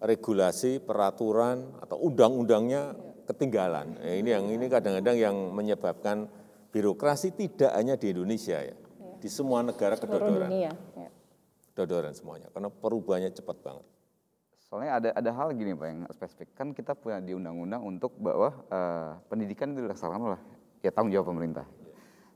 [0.00, 2.96] Regulasi, peraturan, atau undang-undangnya
[3.28, 4.00] ketinggalan.
[4.00, 6.32] Ya, ini yang ini kadang-kadang yang menyebabkan
[6.72, 8.76] birokrasi tidak hanya di Indonesia ya.
[9.18, 10.50] Di semua negara kedodoran.
[10.52, 10.72] Ya.
[11.74, 13.86] Kedodoran semuanya, karena perubahannya cepat banget.
[14.68, 16.48] Soalnya ada ada hal gini Pak yang spesifik.
[16.52, 20.40] Kan kita punya di undang-undang untuk bahwa uh, pendidikan itu dilaksanakan oleh
[20.84, 21.64] ya tanggung jawab pemerintah.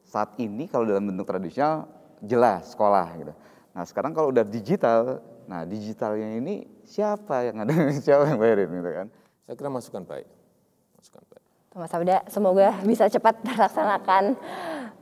[0.08, 1.92] Saat ini kalau dalam bentuk tradisional
[2.24, 3.32] jelas sekolah gitu.
[3.72, 7.72] Nah sekarang kalau udah digital, nah digitalnya ini siapa yang ada
[8.04, 9.06] siapa yang bayarin gitu kan?
[9.44, 10.28] Saya kira masukan baik,
[10.96, 11.31] masukan baik.
[11.72, 14.36] Mas Abda, semoga bisa cepat terlaksanakan.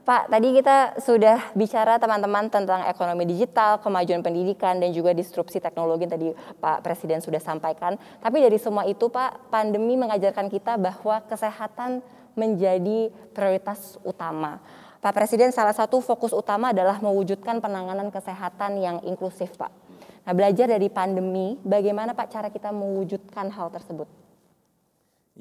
[0.07, 6.07] Pak, tadi kita sudah bicara teman-teman tentang ekonomi digital, kemajuan pendidikan, dan juga disrupsi teknologi
[6.07, 6.29] yang tadi
[6.63, 7.99] Pak Presiden sudah sampaikan.
[8.23, 12.07] Tapi dari semua itu Pak, pandemi mengajarkan kita bahwa kesehatan
[12.39, 14.63] menjadi prioritas utama.
[15.03, 19.75] Pak Presiden salah satu fokus utama adalah mewujudkan penanganan kesehatan yang inklusif Pak.
[20.23, 24.30] Nah belajar dari pandemi, bagaimana Pak cara kita mewujudkan hal tersebut?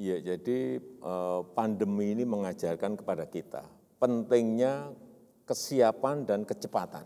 [0.00, 3.60] Iya, jadi eh, pandemi ini mengajarkan kepada kita
[4.00, 4.96] pentingnya
[5.44, 7.04] kesiapan dan kecepatan.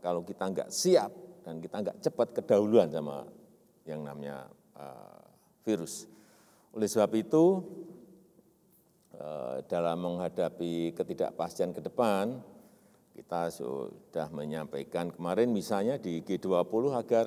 [0.00, 1.12] Kalau kita nggak siap
[1.44, 3.28] dan kita nggak cepat kedahuluan sama
[3.84, 5.20] yang namanya uh,
[5.68, 6.08] virus.
[6.72, 7.60] Oleh sebab itu,
[9.20, 12.40] uh, dalam menghadapi ketidakpastian ke depan,
[13.12, 17.26] kita sudah menyampaikan kemarin misalnya di G20 agar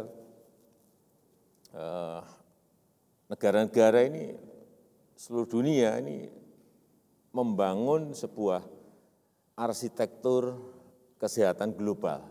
[3.30, 4.34] negara-negara ini
[5.18, 6.30] seluruh dunia ini
[7.34, 8.62] membangun sebuah
[9.58, 10.54] arsitektur
[11.18, 12.22] kesehatan global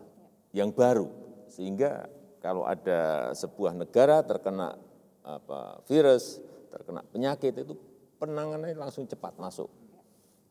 [0.54, 1.10] yang baru
[1.50, 2.06] sehingga
[2.38, 4.78] kalau ada sebuah negara terkena
[5.26, 6.38] apa, virus,
[6.70, 7.74] terkena penyakit itu
[8.22, 9.66] penanganannya langsung cepat masuk.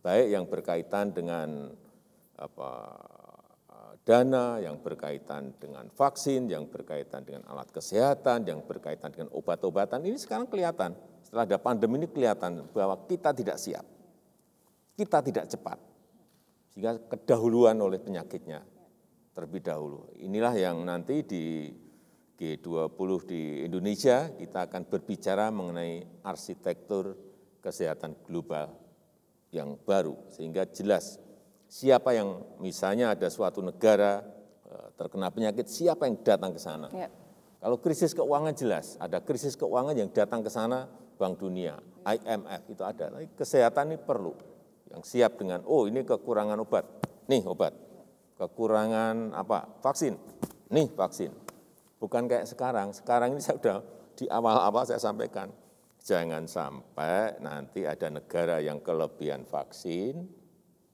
[0.03, 1.71] Baik yang berkaitan dengan
[2.35, 2.71] apa,
[4.05, 10.19] dana, yang berkaitan dengan vaksin, yang berkaitan dengan alat kesehatan, yang berkaitan dengan obat-obatan, ini
[10.19, 10.93] sekarang kelihatan.
[11.35, 13.83] Setelah ada pandemi ini kelihatan bahwa kita tidak siap.
[14.95, 15.75] Kita tidak cepat
[16.71, 18.63] sehingga kedahuluan oleh penyakitnya
[19.35, 20.15] terlebih dahulu.
[20.15, 21.75] Inilah yang nanti di
[22.39, 27.19] G20 di Indonesia kita akan berbicara mengenai arsitektur
[27.59, 28.71] kesehatan global
[29.51, 31.19] yang baru sehingga jelas
[31.67, 34.23] siapa yang misalnya ada suatu negara
[34.71, 36.87] eh, terkena penyakit siapa yang datang ke sana.
[36.95, 37.11] Ya.
[37.59, 42.83] Kalau krisis keuangan jelas ada krisis keuangan yang datang ke sana Bank Dunia, IMF itu
[42.83, 43.11] ada.
[43.11, 44.35] Tapi kesehatan ini perlu
[44.91, 46.85] yang siap dengan oh ini kekurangan obat,
[47.31, 47.73] nih obat.
[48.35, 49.79] Kekurangan apa?
[49.79, 50.19] Vaksin.
[50.69, 51.31] Nih vaksin.
[51.97, 52.91] Bukan kayak sekarang.
[52.91, 53.79] Sekarang ini saya sudah
[54.15, 55.51] di awal-awal saya sampaikan
[56.05, 60.29] jangan sampai nanti ada negara yang kelebihan vaksin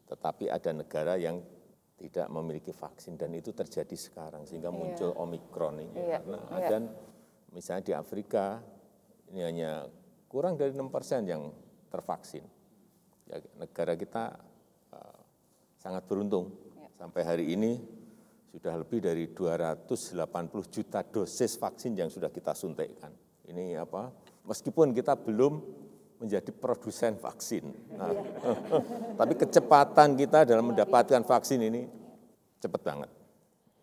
[0.08, 1.44] tetapi ada negara yang
[2.00, 4.80] tidak memiliki vaksin dan itu terjadi sekarang sehingga iya.
[4.80, 6.20] muncul omikron ini iya.
[6.24, 6.68] karena iya.
[6.72, 6.84] dan
[7.54, 8.64] misalnya di Afrika
[9.30, 9.86] ini hanya
[10.32, 11.52] kurang dari enam persen yang
[11.92, 12.48] tervaksin
[13.28, 14.40] ya, negara kita
[14.96, 15.20] uh,
[15.76, 16.88] sangat beruntung ya.
[16.96, 17.84] sampai hari ini
[18.52, 20.24] sudah lebih dari 280
[20.72, 23.12] juta dosis vaksin yang sudah kita suntikkan.
[23.48, 24.12] Ini apa?
[24.44, 25.64] Meskipun kita belum
[26.20, 27.64] menjadi produsen vaksin.
[27.96, 28.24] Nah, ya.
[29.20, 31.88] tapi kecepatan kita dalam mendapatkan vaksin ini
[32.60, 33.21] cepat banget.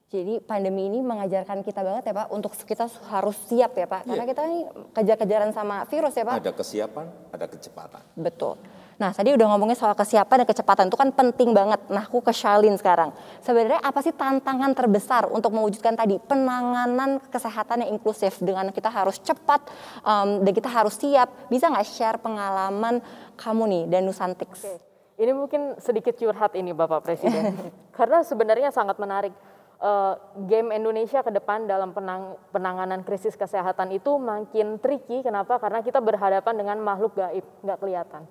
[0.08, 4.24] Jadi pandemi ini mengajarkan kita banget ya Pak, untuk kita harus siap ya Pak, karena
[4.24, 4.30] ya.
[4.32, 4.60] kita ini
[4.96, 6.40] kejar-kejaran sama virus ya Pak.
[6.40, 8.02] Ada kesiapan, ada kecepatan.
[8.16, 8.56] Betul.
[8.96, 11.84] Nah, tadi udah ngomongin soal kesiapan dan kecepatan itu kan penting banget.
[11.92, 13.12] Nah, aku ke Charlene sekarang.
[13.44, 19.20] Sebenarnya apa sih tantangan terbesar untuk mewujudkan tadi penanganan kesehatan yang inklusif dengan kita harus
[19.20, 19.60] cepat
[20.08, 21.28] um, dan kita harus siap.
[21.52, 23.04] Bisa nggak share pengalaman
[23.36, 24.64] kamu nih dan Nusantix?
[24.64, 24.80] Oke.
[25.18, 27.52] Ini mungkin sedikit curhat ini Bapak Presiden.
[27.98, 29.36] Karena sebenarnya sangat menarik.
[29.78, 30.18] Uh,
[30.50, 35.22] game Indonesia ke depan dalam penang, penanganan krisis kesehatan itu makin tricky.
[35.22, 35.62] Kenapa?
[35.62, 38.26] Karena kita berhadapan dengan makhluk gaib, nggak kelihatan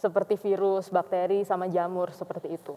[0.00, 2.72] seperti virus, bakteri, sama jamur seperti itu.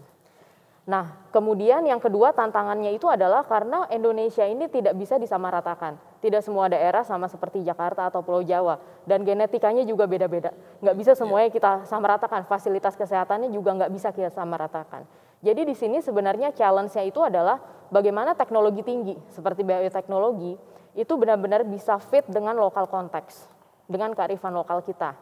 [0.83, 5.95] Nah, kemudian yang kedua tantangannya itu adalah karena Indonesia ini tidak bisa disamaratakan.
[6.19, 8.83] Tidak semua daerah sama seperti Jakarta atau Pulau Jawa.
[9.07, 10.51] Dan genetikanya juga beda-beda.
[10.83, 12.43] Nggak bisa semuanya kita samaratakan.
[12.43, 15.07] Fasilitas kesehatannya juga nggak bisa kita samaratakan.
[15.43, 17.59] Jadi di sini sebenarnya challenge-nya itu adalah
[17.91, 20.55] bagaimana teknologi tinggi seperti bioteknologi
[20.95, 23.51] itu benar-benar bisa fit dengan lokal konteks,
[23.91, 25.19] dengan kearifan lokal kita.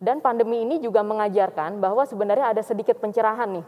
[0.00, 3.66] Dan pandemi ini juga mengajarkan bahwa sebenarnya ada sedikit pencerahan nih.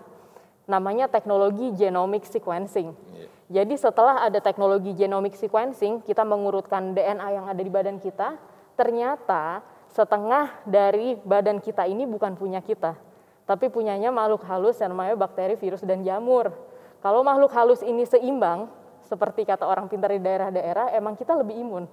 [0.66, 2.96] Namanya teknologi genomic sequencing.
[3.12, 3.28] Yeah.
[3.62, 8.40] Jadi setelah ada teknologi genomic sequencing, kita mengurutkan DNA yang ada di badan kita,
[8.80, 9.60] ternyata
[9.92, 12.96] setengah dari badan kita ini bukan punya kita,
[13.42, 16.54] tapi punyanya makhluk halus yang namanya bakteri, virus, dan jamur.
[17.02, 18.70] Kalau makhluk halus ini seimbang,
[19.06, 21.84] seperti kata orang pintar di daerah-daerah, emang kita lebih imun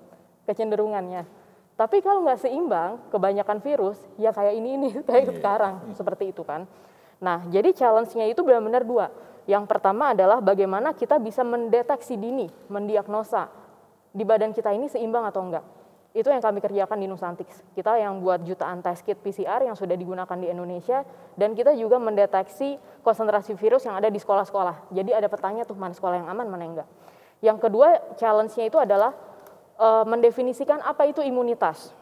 [0.45, 1.25] kecenderungannya.
[1.79, 5.35] Tapi kalau nggak seimbang, kebanyakan virus, ya kayak ini ini kayak yeah.
[5.39, 6.67] sekarang seperti itu kan.
[7.19, 9.11] Nah, jadi challenge-nya itu benar-benar dua.
[9.49, 13.49] Yang pertama adalah bagaimana kita bisa mendeteksi dini, mendiagnosa
[14.13, 15.65] di badan kita ini seimbang atau enggak.
[16.09, 17.61] Itu yang kami kerjakan di Nusantix.
[17.77, 21.05] Kita yang buat jutaan test kit PCR yang sudah digunakan di Indonesia
[21.37, 24.89] dan kita juga mendeteksi konsentrasi virus yang ada di sekolah-sekolah.
[24.89, 26.89] Jadi ada petanya tuh mana sekolah yang aman, mana yang enggak.
[27.45, 29.13] Yang kedua challenge-nya itu adalah
[29.77, 31.93] uh, mendefinisikan apa itu imunitas.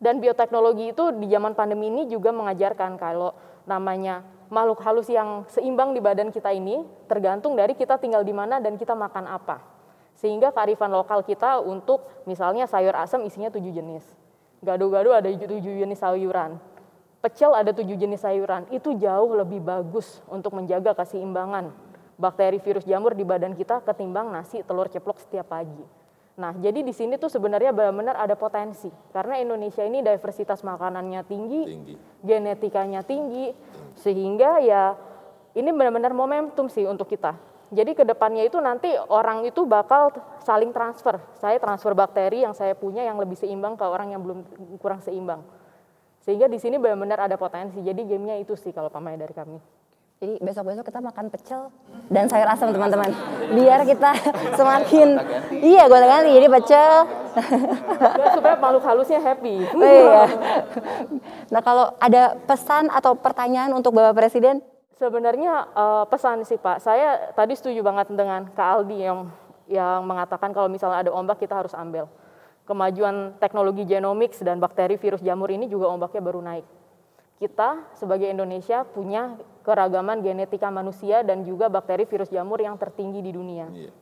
[0.00, 3.36] Dan bioteknologi itu di zaman pandemi ini juga mengajarkan kalau
[3.68, 8.58] namanya makhluk halus yang seimbang di badan kita ini tergantung dari kita tinggal di mana
[8.58, 9.79] dan kita makan apa.
[10.20, 14.04] Sehingga kearifan lokal kita untuk misalnya sayur asam isinya tujuh jenis.
[14.60, 16.60] Gado-gado ada tujuh jenis sayuran.
[17.24, 18.68] Pecel ada tujuh jenis sayuran.
[18.68, 21.72] Itu jauh lebih bagus untuk menjaga keseimbangan
[22.20, 25.80] bakteri virus jamur di badan kita ketimbang nasi telur ceplok setiap pagi.
[26.36, 31.62] Nah, jadi di sini tuh sebenarnya benar-benar ada potensi karena Indonesia ini diversitas makanannya tinggi,
[31.64, 31.94] tinggi.
[32.20, 33.52] genetikanya tinggi,
[33.96, 34.96] sehingga ya
[35.56, 37.36] ini benar-benar momentum sih untuk kita.
[37.70, 40.10] Jadi ke depannya itu nanti orang itu bakal
[40.42, 41.22] saling transfer.
[41.38, 44.42] Saya transfer bakteri yang saya punya yang lebih seimbang ke orang yang belum
[44.82, 45.46] kurang seimbang.
[46.26, 47.78] Sehingga di sini benar-benar ada potensi.
[47.78, 49.58] Jadi gamenya itu sih kalau pamai dari kami.
[50.20, 51.72] Jadi besok-besok kita makan pecel
[52.12, 53.08] dan sayur asam teman-teman.
[53.56, 54.12] Biar kita
[54.58, 55.16] semakin
[55.64, 56.92] iya gue ganti jadi pecel.
[58.36, 59.64] supaya makhluk halusnya happy.
[59.70, 60.26] Oh, iya.
[61.48, 64.60] Nah kalau ada pesan atau pertanyaan untuk Bapak Presiden?
[65.00, 66.84] Sebenarnya uh, pesan sih Pak.
[66.84, 69.32] Saya tadi setuju banget dengan Kak Aldi yang
[69.64, 72.04] yang mengatakan kalau misalnya ada ombak kita harus ambil.
[72.68, 76.66] Kemajuan teknologi genomics dan bakteri virus jamur ini juga ombaknya baru naik
[77.40, 83.32] kita sebagai Indonesia punya keragaman genetika manusia dan juga bakteri virus jamur yang tertinggi di
[83.32, 83.66] dunia.
[83.72, 83.92] Yeah.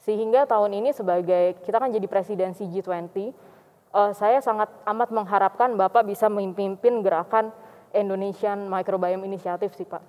[0.00, 5.76] Sehingga tahun ini sebagai kita kan jadi presidensi G20, uh, eh, saya sangat amat mengharapkan
[5.76, 7.52] Bapak bisa memimpin gerakan
[7.94, 10.02] Indonesian Microbiome Initiative sih Pak.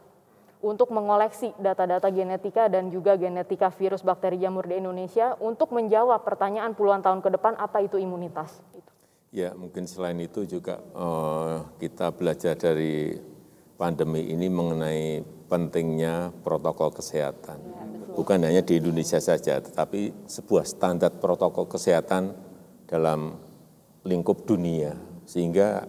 [0.57, 6.73] Untuk mengoleksi data-data genetika dan juga genetika virus bakteri jamur di Indonesia untuk menjawab pertanyaan
[6.73, 8.57] puluhan tahun ke depan apa itu imunitas.
[9.29, 13.21] Ya, mungkin selain itu juga uh, kita belajar dari
[13.77, 17.59] pandemi ini mengenai pentingnya protokol kesehatan.
[17.61, 17.83] Ya,
[18.17, 22.33] Bukan hanya di Indonesia saja, tetapi sebuah standar protokol kesehatan
[22.89, 23.37] dalam
[24.01, 24.97] lingkup dunia.
[25.29, 25.85] Sehingga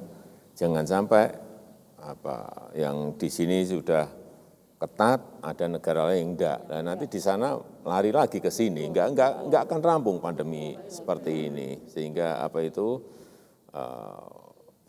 [0.52, 1.47] jangan sampai
[2.76, 4.06] yang di sini sudah
[4.78, 6.58] ketat, ada negara lain yang enggak.
[6.70, 11.50] Dan nanti di sana lari lagi ke sini, enggak enggak enggak akan rampung pandemi seperti
[11.50, 11.68] ini.
[11.90, 13.02] Sehingga apa itu
[13.68, 14.28] Eh,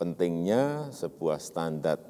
[0.00, 2.00] pentingnya sebuah standar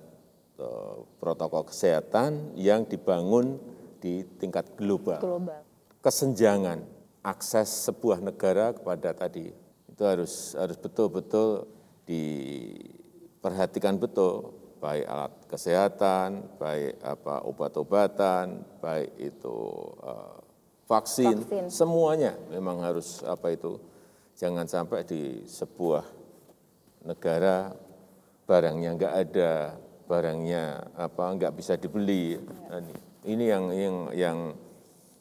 [0.55, 3.59] eh, protokol kesehatan yang dibangun
[3.99, 5.19] di tingkat global.
[5.19, 5.67] global.
[5.99, 6.87] Kesenjangan
[7.27, 9.51] akses sebuah negara kepada tadi
[9.91, 11.69] itu harus harus betul-betul
[12.09, 19.57] diperhatikan betul baik alat kesehatan, baik apa obat-obatan, baik itu
[20.01, 20.41] uh,
[20.89, 23.77] vaksin, vaksin, semuanya memang harus apa itu
[24.41, 26.03] jangan sampai di sebuah
[27.05, 27.77] negara
[28.49, 29.77] barangnya enggak ada,
[30.09, 32.41] barangnya apa enggak bisa dibeli.
[33.21, 34.39] Ini yang yang yang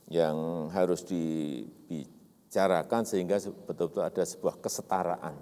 [0.10, 0.38] yang
[0.72, 5.36] harus dibicarakan sehingga betul-betul ada sebuah kesetaraan.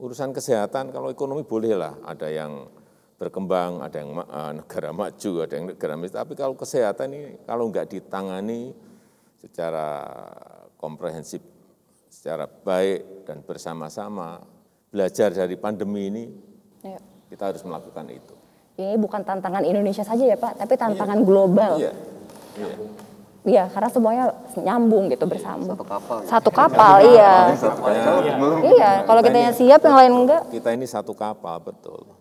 [0.00, 2.79] Urusan kesehatan kalau ekonomi bolehlah ada yang
[3.20, 6.24] berkembang, ada yang uh, negara maju, ada yang negara miskin.
[6.24, 8.72] Tapi kalau kesehatan ini kalau enggak ditangani
[9.36, 10.08] secara
[10.80, 11.44] komprehensif,
[12.08, 14.40] secara baik dan bersama-sama,
[14.88, 16.24] belajar dari pandemi ini,
[16.80, 16.96] ya.
[17.28, 18.34] kita harus melakukan itu.
[18.80, 21.26] Ini bukan tantangan Indonesia saja ya Pak, tapi tantangan iya.
[21.28, 21.72] global.
[21.76, 21.92] Iya.
[22.56, 22.76] Iya.
[23.40, 25.72] Iya, karena semuanya nyambung gitu iya, bersama.
[25.72, 26.16] Satu kapal.
[26.24, 27.32] Satu kapal, iya.
[28.64, 30.42] Iya, kalau kita yang siap, yang lain enggak.
[30.48, 32.19] Kita ini satu kapal, betul.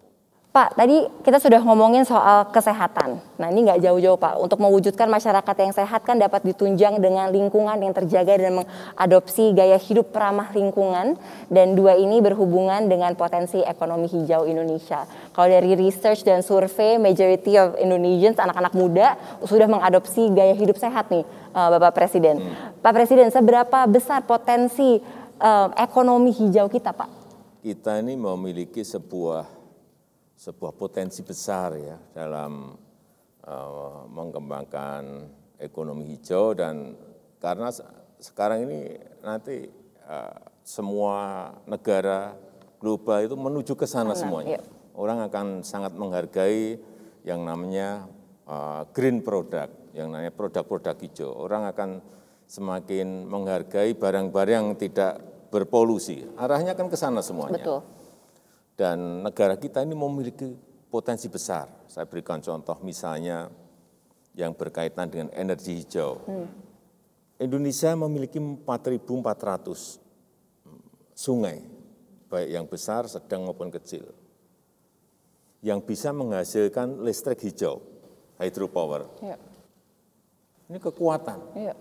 [0.50, 3.22] Pak, tadi kita sudah ngomongin soal kesehatan.
[3.38, 7.78] Nah ini nggak jauh-jauh Pak, untuk mewujudkan masyarakat yang sehat kan dapat ditunjang dengan lingkungan
[7.78, 11.22] yang terjaga dan mengadopsi gaya hidup ramah lingkungan.
[11.54, 15.06] Dan dua ini berhubungan dengan potensi ekonomi hijau Indonesia.
[15.38, 21.14] Kalau dari research dan survei, majority of Indonesians, anak-anak muda sudah mengadopsi gaya hidup sehat
[21.14, 22.42] nih uh, Bapak Presiden.
[22.42, 22.74] Hmm.
[22.82, 24.98] Pak Presiden, seberapa besar potensi
[25.38, 27.10] uh, ekonomi hijau kita Pak?
[27.62, 29.59] Kita ini memiliki sebuah
[30.40, 32.72] sebuah potensi besar ya dalam
[33.44, 35.28] uh, mengembangkan
[35.60, 36.96] ekonomi hijau dan
[37.44, 37.68] karena
[38.24, 39.68] sekarang ini nanti
[40.08, 42.40] uh, semua negara
[42.80, 44.64] global itu menuju ke sana semuanya.
[44.64, 44.64] Iya.
[44.96, 46.80] Orang akan sangat menghargai
[47.28, 48.08] yang namanya
[48.48, 51.36] uh, green product, yang namanya produk-produk hijau.
[51.36, 52.00] Orang akan
[52.48, 55.20] semakin menghargai barang-barang yang tidak
[55.52, 56.24] berpolusi.
[56.40, 57.60] Arahnya kan ke sana semuanya.
[57.60, 57.99] Betul.
[58.80, 60.56] Dan negara kita ini memiliki
[60.88, 61.68] potensi besar.
[61.92, 63.52] Saya berikan contoh misalnya
[64.40, 66.24] yang berkaitan dengan energi hijau.
[66.24, 66.48] Hmm.
[67.44, 70.00] Indonesia memiliki 4.400
[71.12, 71.60] sungai,
[72.32, 74.16] baik yang besar, sedang maupun kecil,
[75.60, 77.84] yang bisa menghasilkan listrik hijau,
[78.40, 79.12] hydropower.
[79.20, 79.36] Ya.
[80.72, 81.40] Ini kekuatan.
[81.60, 81.76] Ya.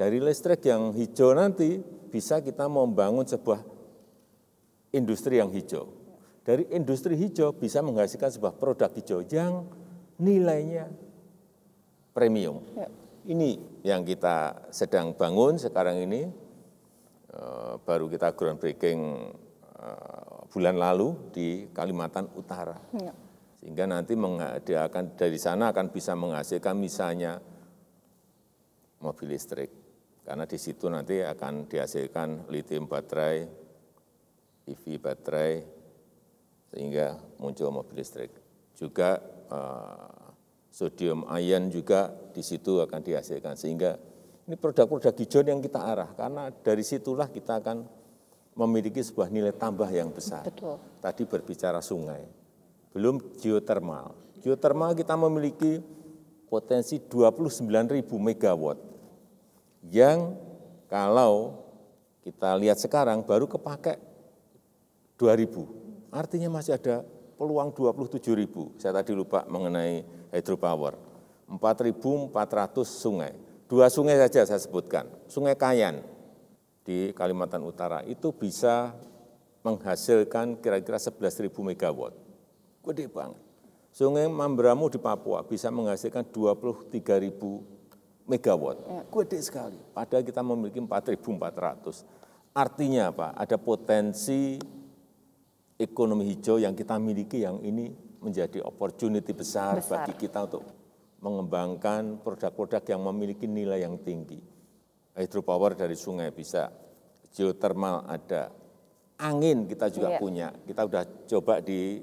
[0.00, 3.60] Dari listrik yang hijau nanti bisa kita membangun sebuah
[4.96, 5.97] industri yang hijau
[6.48, 9.68] dari industri hijau bisa menghasilkan sebuah produk hijau yang
[10.16, 10.88] nilainya
[12.16, 12.64] premium.
[12.72, 12.88] Ya.
[13.28, 16.24] Ini yang kita sedang bangun sekarang ini,
[17.36, 19.00] eh, baru kita groundbreaking
[19.76, 22.80] eh, bulan lalu di Kalimantan Utara.
[22.96, 23.12] Ya.
[23.60, 24.16] Sehingga nanti
[24.64, 27.36] dia akan dari sana akan bisa menghasilkan misalnya
[29.04, 29.68] mobil listrik.
[30.24, 33.44] Karena di situ nanti akan dihasilkan lithium baterai,
[34.64, 35.77] EV baterai,
[36.72, 38.32] sehingga muncul mobil listrik.
[38.76, 40.32] Juga uh,
[40.68, 43.58] sodium ion juga di situ akan dihasilkan.
[43.58, 43.98] Sehingga
[44.48, 47.84] ini produk-produk hijau yang kita arah, karena dari situlah kita akan
[48.56, 50.46] memiliki sebuah nilai tambah yang besar.
[50.48, 50.80] Betul.
[51.04, 52.24] Tadi berbicara sungai,
[52.96, 54.16] belum geotermal.
[54.40, 55.84] Geotermal kita memiliki
[56.48, 58.80] potensi 29 ribu megawatt
[59.92, 60.32] yang
[60.88, 61.64] kalau
[62.24, 64.00] kita lihat sekarang baru kepakai
[65.20, 65.87] 2000.
[66.08, 67.04] Artinya masih ada
[67.36, 68.74] peluang 27 ribu.
[68.80, 70.02] Saya tadi lupa mengenai
[70.34, 70.96] hydropower.
[71.48, 72.32] 4.400
[72.84, 73.32] sungai.
[73.68, 75.08] Dua sungai saja saya sebutkan.
[75.28, 76.00] Sungai Kayan
[76.84, 78.96] di Kalimantan Utara itu bisa
[79.60, 82.16] menghasilkan kira-kira 11.000 megawatt.
[82.84, 83.40] Gede banget.
[83.92, 86.96] Sungai Mambramu di Papua bisa menghasilkan 23.000
[88.28, 88.78] megawatt.
[88.84, 89.00] Ya.
[89.04, 89.80] Gede sekali.
[89.92, 92.04] Padahal kita memiliki 4.400.
[92.56, 93.36] Artinya apa?
[93.36, 94.56] Ada potensi
[95.78, 100.02] ekonomi hijau yang kita miliki yang ini menjadi opportunity besar, besar.
[100.02, 100.66] bagi kita untuk
[101.22, 104.42] mengembangkan produk-produk yang memiliki nilai yang tinggi.
[105.14, 106.70] Hydropower dari sungai bisa,
[107.30, 108.50] geothermal ada,
[109.18, 110.18] angin kita juga iya.
[110.18, 110.48] punya.
[110.66, 112.02] Kita sudah coba di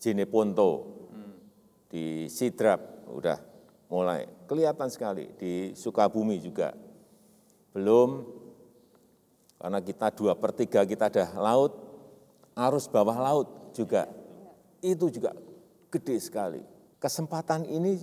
[0.00, 0.70] Jeneponto,
[1.12, 1.32] hmm.
[1.88, 3.36] di Sidrap, udah
[3.92, 6.72] mulai kelihatan sekali di Sukabumi juga.
[7.72, 8.24] Belum,
[9.60, 11.89] karena kita dua per tiga kita ada laut,
[12.68, 14.08] arus bawah laut juga.
[14.80, 15.36] Itu juga
[15.88, 16.62] gede sekali.
[17.00, 17.96] Kesempatan ini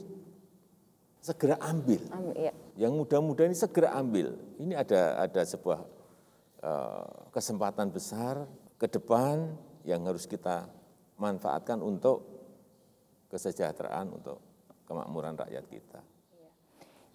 [1.22, 2.02] segera ambil.
[2.10, 2.54] ambil iya.
[2.78, 4.38] Yang muda-muda ini segera ambil.
[4.58, 5.80] Ini ada ada sebuah
[6.62, 8.46] uh, kesempatan besar
[8.78, 9.54] ke depan
[9.86, 10.70] yang harus kita
[11.18, 12.22] manfaatkan untuk
[13.34, 14.38] kesejahteraan, untuk
[14.86, 16.02] kemakmuran rakyat kita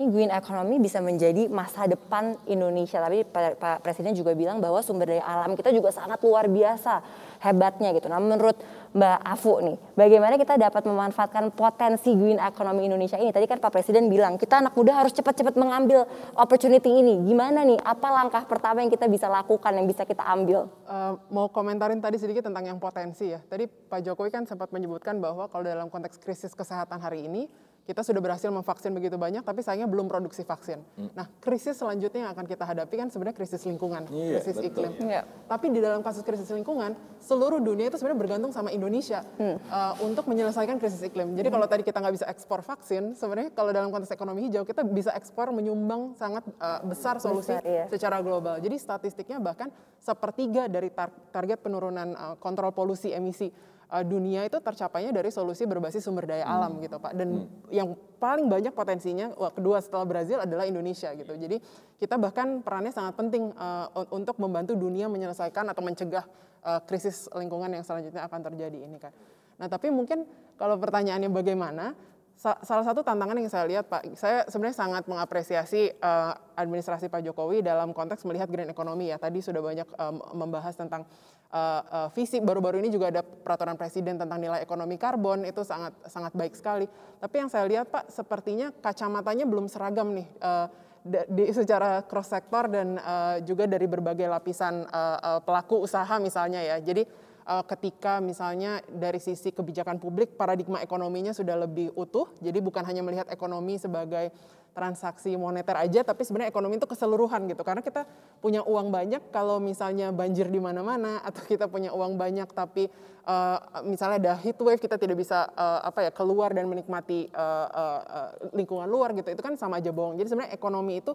[0.00, 2.96] ini green economy bisa menjadi masa depan Indonesia.
[2.96, 7.04] Tapi Pak Presiden juga bilang bahwa sumber daya alam kita juga sangat luar biasa
[7.44, 8.08] hebatnya gitu.
[8.08, 8.56] Nah menurut
[8.92, 13.32] Mbak Afu nih, bagaimana kita dapat memanfaatkan potensi green economy Indonesia ini?
[13.32, 16.08] Tadi kan Pak Presiden bilang kita anak muda harus cepat-cepat mengambil
[16.40, 17.20] opportunity ini.
[17.28, 17.80] Gimana nih?
[17.80, 20.72] Apa langkah pertama yang kita bisa lakukan, yang bisa kita ambil?
[20.88, 23.40] Uh, mau komentarin tadi sedikit tentang yang potensi ya.
[23.44, 27.48] Tadi Pak Jokowi kan sempat menyebutkan bahwa kalau dalam konteks krisis kesehatan hari ini,
[27.82, 30.78] kita sudah berhasil memvaksin begitu banyak, tapi sayangnya belum produksi vaksin.
[30.94, 31.10] Hmm.
[31.18, 34.70] Nah, krisis selanjutnya yang akan kita hadapi kan sebenarnya krisis lingkungan, iya, krisis betul.
[34.70, 34.92] iklim.
[35.02, 35.26] Iya.
[35.50, 39.56] Tapi di dalam kasus krisis lingkungan, seluruh dunia itu sebenarnya bergantung sama Indonesia hmm.
[39.66, 41.34] uh, untuk menyelesaikan krisis iklim.
[41.34, 41.54] Jadi hmm.
[41.58, 45.10] kalau tadi kita nggak bisa ekspor vaksin, sebenarnya kalau dalam konteks ekonomi hijau kita bisa
[45.18, 47.90] ekspor menyumbang sangat uh, besar solusi besar, iya.
[47.90, 48.62] secara global.
[48.62, 53.50] Jadi statistiknya bahkan sepertiga dari tar target penurunan uh, kontrol polusi emisi
[53.92, 56.54] uh, dunia itu tercapainya dari solusi berbasis sumber daya hmm.
[56.56, 57.12] alam gitu Pak.
[57.12, 57.68] Dan hmm.
[57.68, 61.36] yang paling banyak potensinya wah, kedua setelah Brazil adalah Indonesia gitu.
[61.36, 61.60] Jadi
[62.00, 66.24] kita bahkan perannya sangat penting uh, untuk membantu dunia menyelesaikan atau mencegah
[66.64, 69.12] uh, krisis lingkungan yang selanjutnya akan terjadi ini kan.
[69.60, 70.24] Nah, tapi mungkin
[70.56, 71.94] kalau pertanyaannya bagaimana
[72.42, 77.62] salah satu tantangan yang saya lihat Pak, saya sebenarnya sangat mengapresiasi uh, administrasi Pak Jokowi
[77.62, 79.16] dalam konteks melihat green economy ya.
[79.22, 81.06] Tadi sudah banyak um, membahas tentang
[81.54, 85.94] uh, uh, visi baru-baru ini juga ada peraturan presiden tentang nilai ekonomi karbon itu sangat
[86.10, 86.90] sangat baik sekali.
[87.22, 90.26] Tapi yang saya lihat Pak, sepertinya kacamatanya belum seragam nih.
[90.42, 90.66] Uh,
[91.02, 96.62] di, secara cross sektor dan uh, juga dari berbagai lapisan uh, uh, pelaku usaha misalnya
[96.62, 96.78] ya.
[96.78, 97.06] Jadi
[97.46, 102.30] uh, ketika misalnya dari sisi kebijakan publik paradigma ekonominya sudah lebih utuh.
[102.42, 104.30] Jadi bukan hanya melihat ekonomi sebagai
[104.72, 107.60] transaksi moneter aja, tapi sebenarnya ekonomi itu keseluruhan gitu.
[107.60, 108.08] Karena kita
[108.40, 112.88] punya uang banyak, kalau misalnya banjir di mana-mana, atau kita punya uang banyak tapi
[113.28, 117.68] uh, misalnya ada heat wave, kita tidak bisa uh, apa ya keluar dan menikmati uh,
[117.68, 119.28] uh, lingkungan luar gitu.
[119.28, 120.16] Itu kan sama aja bohong.
[120.16, 121.12] Jadi sebenarnya ekonomi itu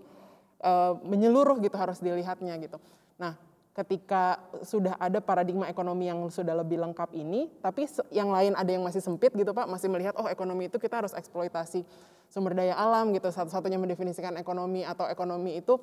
[0.61, 2.77] uh, menyeluruh gitu harus dilihatnya gitu.
[3.17, 3.46] Nah,
[3.77, 8.81] ketika sudah ada paradigma ekonomi yang sudah lebih lengkap ini, tapi yang lain ada yang
[8.81, 11.85] masih sempit gitu Pak, masih melihat oh ekonomi itu kita harus eksploitasi
[12.25, 15.77] sumber daya alam gitu, satu-satunya mendefinisikan ekonomi atau ekonomi itu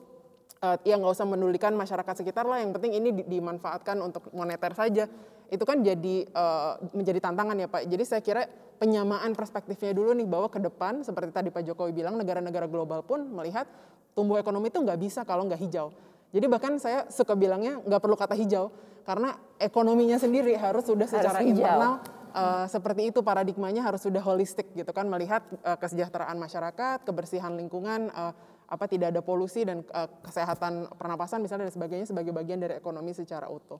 [0.59, 5.07] uh, ya nggak usah mendulikan masyarakat sekitar lah, yang penting ini dimanfaatkan untuk moneter saja.
[5.47, 7.87] Itu kan jadi uh, menjadi tantangan ya Pak.
[7.87, 8.43] Jadi saya kira
[8.83, 13.23] penyamaan perspektifnya dulu nih bahwa ke depan seperti tadi Pak Jokowi bilang negara-negara global pun
[13.23, 13.71] melihat
[14.19, 15.95] tumbuh ekonomi itu nggak bisa kalau nggak hijau
[16.35, 18.75] Jadi bahkan saya suka bilangnya nggak perlu kata hijau,
[19.07, 21.63] karena ekonominya sendiri harus sudah secara Harus hijau.
[21.63, 21.93] internal
[22.35, 28.11] uh, seperti itu paradigmanya harus sudah holistik gitu kan melihat uh, kesejahteraan masyarakat, kebersihan lingkungan,
[28.11, 28.35] uh,
[28.67, 33.15] apa tidak ada polusi dan uh, kesehatan pernapasan misalnya dan sebagainya sebagai bagian dari ekonomi
[33.15, 33.79] secara utuh.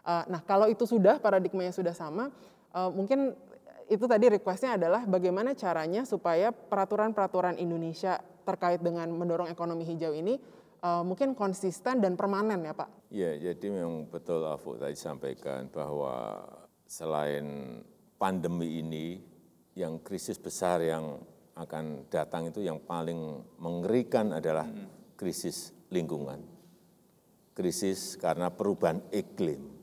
[0.00, 2.32] Uh, nah kalau itu sudah paradigmanya sudah sama,
[2.72, 3.36] uh, mungkin
[3.90, 10.38] itu tadi requestnya adalah bagaimana caranya supaya peraturan-peraturan Indonesia terkait dengan mendorong ekonomi hijau ini
[10.82, 13.12] uh, mungkin konsisten dan permanen ya Pak.
[13.12, 16.44] Ya, jadi memang betul Afu tadi sampaikan bahwa
[16.88, 17.78] selain
[18.20, 19.22] pandemi ini,
[19.78, 21.22] yang krisis besar yang
[21.54, 24.66] akan datang itu yang paling mengerikan adalah
[25.14, 26.40] krisis lingkungan.
[27.54, 29.78] Krisis karena perubahan iklim.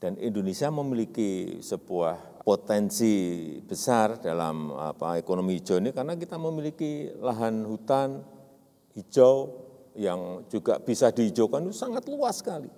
[0.00, 7.68] Dan Indonesia memiliki sebuah potensi besar dalam apa ekonomi hijau ini karena kita memiliki lahan
[7.68, 8.24] hutan
[8.96, 9.68] hijau
[10.00, 12.72] yang juga bisa dihijaukan itu sangat luas sekali.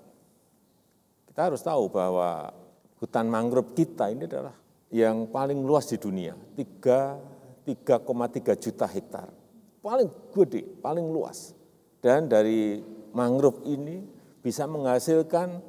[1.31, 2.51] Kita harus tahu bahwa
[2.99, 4.59] hutan mangrove kita ini adalah
[4.91, 9.31] yang paling luas di dunia, 3,3 juta hektar.
[9.79, 11.55] Paling gede, paling luas.
[12.03, 12.83] Dan dari
[13.15, 14.03] mangrove ini
[14.43, 15.63] bisa menghasilkan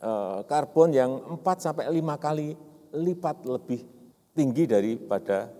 [0.00, 2.54] uh, karbon yang 4 sampai 5 kali
[2.94, 3.82] lipat lebih
[4.32, 5.50] tinggi daripada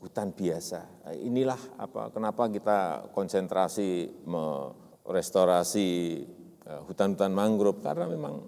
[0.00, 1.08] hutan biasa.
[1.20, 5.88] Inilah apa kenapa kita konsentrasi merestorasi
[6.68, 8.44] uh, hutan-hutan mangrove karena memang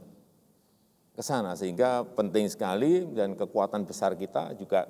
[1.18, 4.86] ke sana sehingga penting sekali dan kekuatan besar kita juga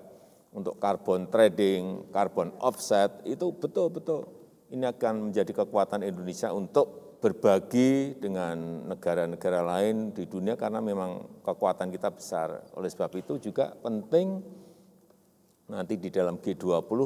[0.53, 4.29] untuk carbon trading, carbon offset itu betul-betul
[4.69, 11.91] ini akan menjadi kekuatan Indonesia untuk berbagi dengan negara-negara lain di dunia karena memang kekuatan
[11.91, 12.63] kita besar.
[12.79, 14.45] Oleh sebab itu juga penting
[15.69, 17.01] nanti di dalam G20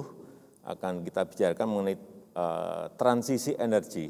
[0.62, 1.96] akan kita bicarakan mengenai
[2.38, 4.06] uh, transisi energi.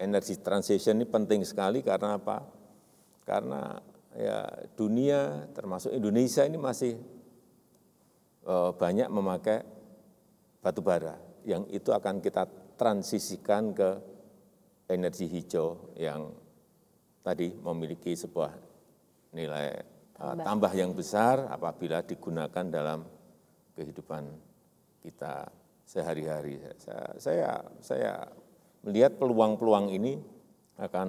[0.00, 2.40] Energi transition ini penting sekali karena apa?
[3.24, 3.76] Karena
[4.16, 6.96] ya dunia termasuk Indonesia ini masih
[8.48, 9.64] uh, banyak memakai
[10.60, 12.44] batu bara yang itu akan kita
[12.76, 13.90] transisikan ke
[14.88, 16.32] energi hijau yang
[17.20, 18.52] tadi memiliki sebuah
[19.36, 19.68] nilai
[20.20, 23.19] uh, tambah yang besar apabila digunakan dalam
[23.74, 24.26] kehidupan
[25.02, 25.48] kita
[25.84, 26.60] sehari-hari.
[26.78, 27.50] Saya, saya,
[27.82, 28.12] saya
[28.86, 30.20] melihat peluang-peluang ini
[30.80, 31.08] akan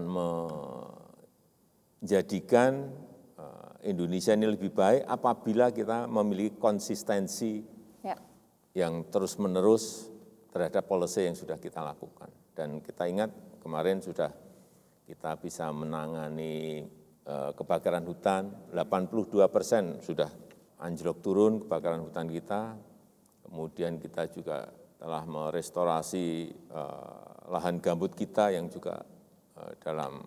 [2.02, 2.92] menjadikan
[3.38, 7.64] uh, Indonesia ini lebih baik apabila kita memiliki konsistensi
[8.02, 8.18] Ya.
[8.74, 10.10] yang terus-menerus
[10.50, 12.34] terhadap policy yang sudah kita lakukan.
[12.58, 13.30] Dan kita ingat
[13.62, 14.34] kemarin sudah
[15.06, 16.82] kita bisa menangani
[17.28, 20.28] eh, kebakaran hutan, 82 persen sudah
[20.82, 22.76] anjlok turun kebakaran hutan kita.
[23.46, 24.68] Kemudian kita juga
[24.98, 29.02] telah merestorasi eh, lahan gambut kita yang juga
[29.62, 30.22] eh, dalam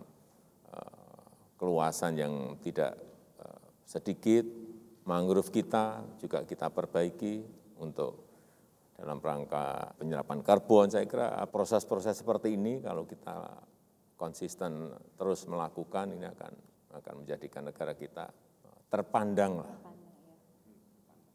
[0.71, 1.23] eh,
[1.59, 2.33] keluasan yang
[2.63, 2.95] tidak
[3.39, 4.45] eh, sedikit.
[5.05, 7.45] Mangrove kita juga kita perbaiki
[7.77, 8.25] untuk
[8.97, 10.89] dalam rangka penyerapan karbon.
[10.89, 13.37] Saya kira proses-proses seperti ini kalau kita
[14.17, 14.89] konsisten
[15.19, 16.53] terus melakukan ini akan
[16.95, 18.31] akan menjadikan negara kita
[18.87, 19.94] terpandang lah.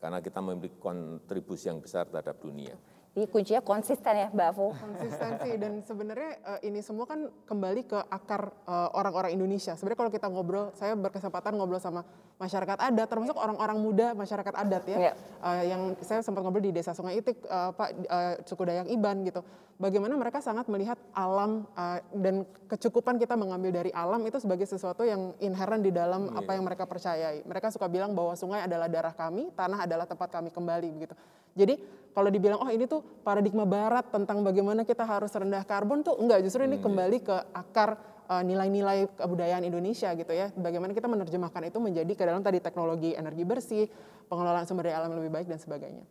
[0.00, 2.72] Karena kita memiliki kontribusi yang besar terhadap dunia.
[3.10, 4.70] Jadi kuncinya konsisten ya Mbak Fu.
[4.70, 9.74] konsistensi dan sebenarnya uh, ini semua kan kembali ke akar uh, orang-orang Indonesia.
[9.74, 12.06] Sebenarnya kalau kita ngobrol, saya berkesempatan ngobrol sama
[12.40, 15.12] masyarakat adat, termasuk orang-orang muda masyarakat adat ya, Iya.
[15.44, 19.20] uh, yang saya sempat ngobrol di Desa Sungai Itik, uh, Pak uh, suku Dayak Iban
[19.28, 19.44] gitu.
[19.80, 25.04] Bagaimana mereka sangat melihat alam uh, dan kecukupan kita mengambil dari alam itu sebagai sesuatu
[25.04, 27.44] yang inherent di dalam apa yang mereka percayai.
[27.44, 31.16] Mereka suka bilang bahwa sungai adalah darah kami, tanah adalah tempat kami kembali begitu.
[31.56, 31.80] Jadi
[32.12, 36.42] kalau dibilang oh ini tuh paradigma barat tentang bagaimana kita harus rendah karbon tuh enggak
[36.42, 37.96] justru ini kembali ke akar
[38.30, 40.54] uh, nilai-nilai kebudayaan Indonesia gitu ya.
[40.54, 43.84] Bagaimana kita menerjemahkan itu menjadi ke dalam tadi teknologi energi bersih,
[44.30, 46.06] pengelolaan sumber daya alam lebih baik dan sebagainya.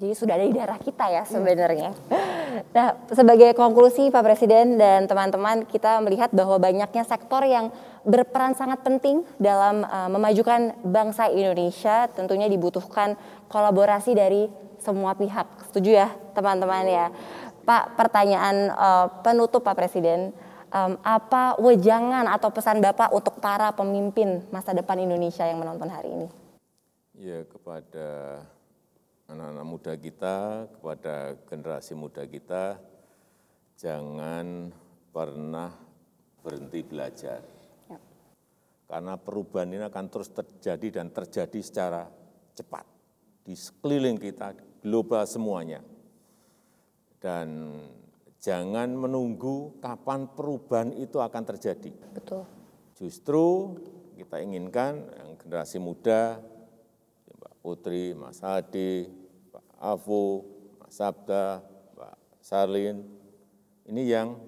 [0.00, 1.92] Jadi sudah ada di darah kita ya sebenarnya.
[2.72, 7.68] Nah, sebagai konklusi Pak Presiden dan teman-teman, kita melihat bahwa banyaknya sektor yang
[8.08, 12.08] berperan sangat penting dalam uh, memajukan bangsa Indonesia.
[12.16, 13.12] Tentunya dibutuhkan
[13.52, 14.48] kolaborasi dari
[14.80, 15.68] semua pihak.
[15.68, 17.06] Setuju ya, teman-teman ya.
[17.68, 20.32] Pak, pertanyaan uh, penutup Pak Presiden,
[20.70, 26.10] um, apa wejangan atau pesan Bapak untuk para pemimpin masa depan Indonesia yang menonton hari
[26.10, 26.26] ini?
[27.20, 28.40] Ya kepada
[29.28, 30.36] anak-anak muda kita,
[30.78, 31.14] kepada
[31.46, 32.80] generasi muda kita,
[33.78, 34.72] jangan
[35.14, 35.70] pernah
[36.40, 37.44] berhenti belajar.
[37.86, 38.00] Ya.
[38.88, 42.08] Karena perubahan ini akan terus terjadi dan terjadi secara
[42.56, 42.88] cepat.
[43.44, 45.84] Di sekeliling kita, global semuanya.
[47.20, 47.76] Dan
[48.40, 51.92] Jangan menunggu kapan perubahan itu akan terjadi.
[52.16, 52.48] Betul.
[52.96, 53.76] Justru
[54.16, 56.40] kita inginkan yang generasi muda,
[57.36, 59.12] Mbak Putri, Mas Hadi,
[59.52, 60.44] Pak Afu,
[60.80, 61.60] Mas Sabda,
[61.92, 63.04] Mbak Sarlin,
[63.84, 64.40] ini yang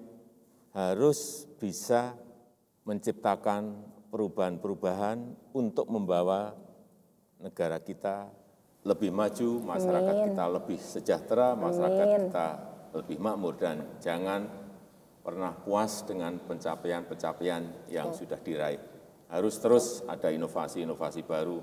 [0.73, 2.17] harus bisa
[2.89, 3.77] menciptakan
[4.09, 6.57] perubahan-perubahan untuk membawa
[7.37, 8.29] negara kita
[8.81, 10.25] lebih maju, masyarakat Amin.
[10.33, 12.19] kita lebih sejahtera, masyarakat Amin.
[12.27, 14.47] kita lebih makmur dan jangan
[15.23, 18.79] pernah puas dengan pencapaian-pencapaian yang sudah diraih.
[19.33, 21.57] Harus terus ada inovasi-inovasi baru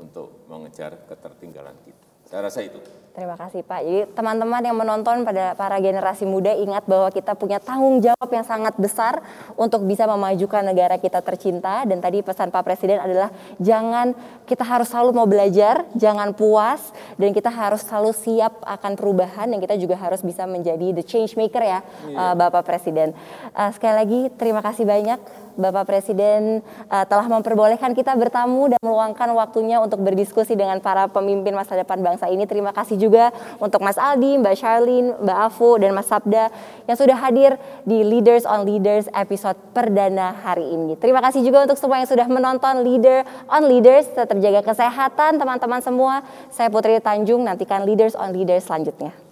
[0.00, 2.09] untuk mengejar ketertinggalan kita.
[2.30, 2.78] Saya rasa itu.
[3.10, 3.80] Terima kasih Pak.
[3.82, 8.46] Jadi teman-teman yang menonton pada para generasi muda ingat bahwa kita punya tanggung jawab yang
[8.46, 9.18] sangat besar
[9.58, 14.14] untuk bisa memajukan negara kita tercinta dan tadi pesan Pak Presiden adalah jangan
[14.46, 19.58] kita harus selalu mau belajar, jangan puas dan kita harus selalu siap akan perubahan dan
[19.58, 21.82] kita juga harus bisa menjadi the change maker ya
[22.14, 23.10] uh, Bapak Presiden.
[23.58, 25.18] Uh, sekali lagi terima kasih banyak
[25.56, 31.54] Bapak Presiden uh, telah memperbolehkan kita bertamu dan meluangkan waktunya untuk berdiskusi dengan para pemimpin
[31.56, 32.44] masa depan bangsa ini.
[32.44, 33.30] Terima kasih juga
[33.62, 36.52] untuk Mas Aldi, Mbak Charlene, Mbak Afu, dan Mas Sabda
[36.84, 40.98] yang sudah hadir di Leaders on Leaders episode perdana hari ini.
[40.98, 44.10] Terima kasih juga untuk semua yang sudah menonton Leader on Leaders.
[44.10, 46.26] Tetap jaga kesehatan teman-teman semua.
[46.50, 49.29] Saya Putri Tanjung, nantikan Leaders on Leaders selanjutnya.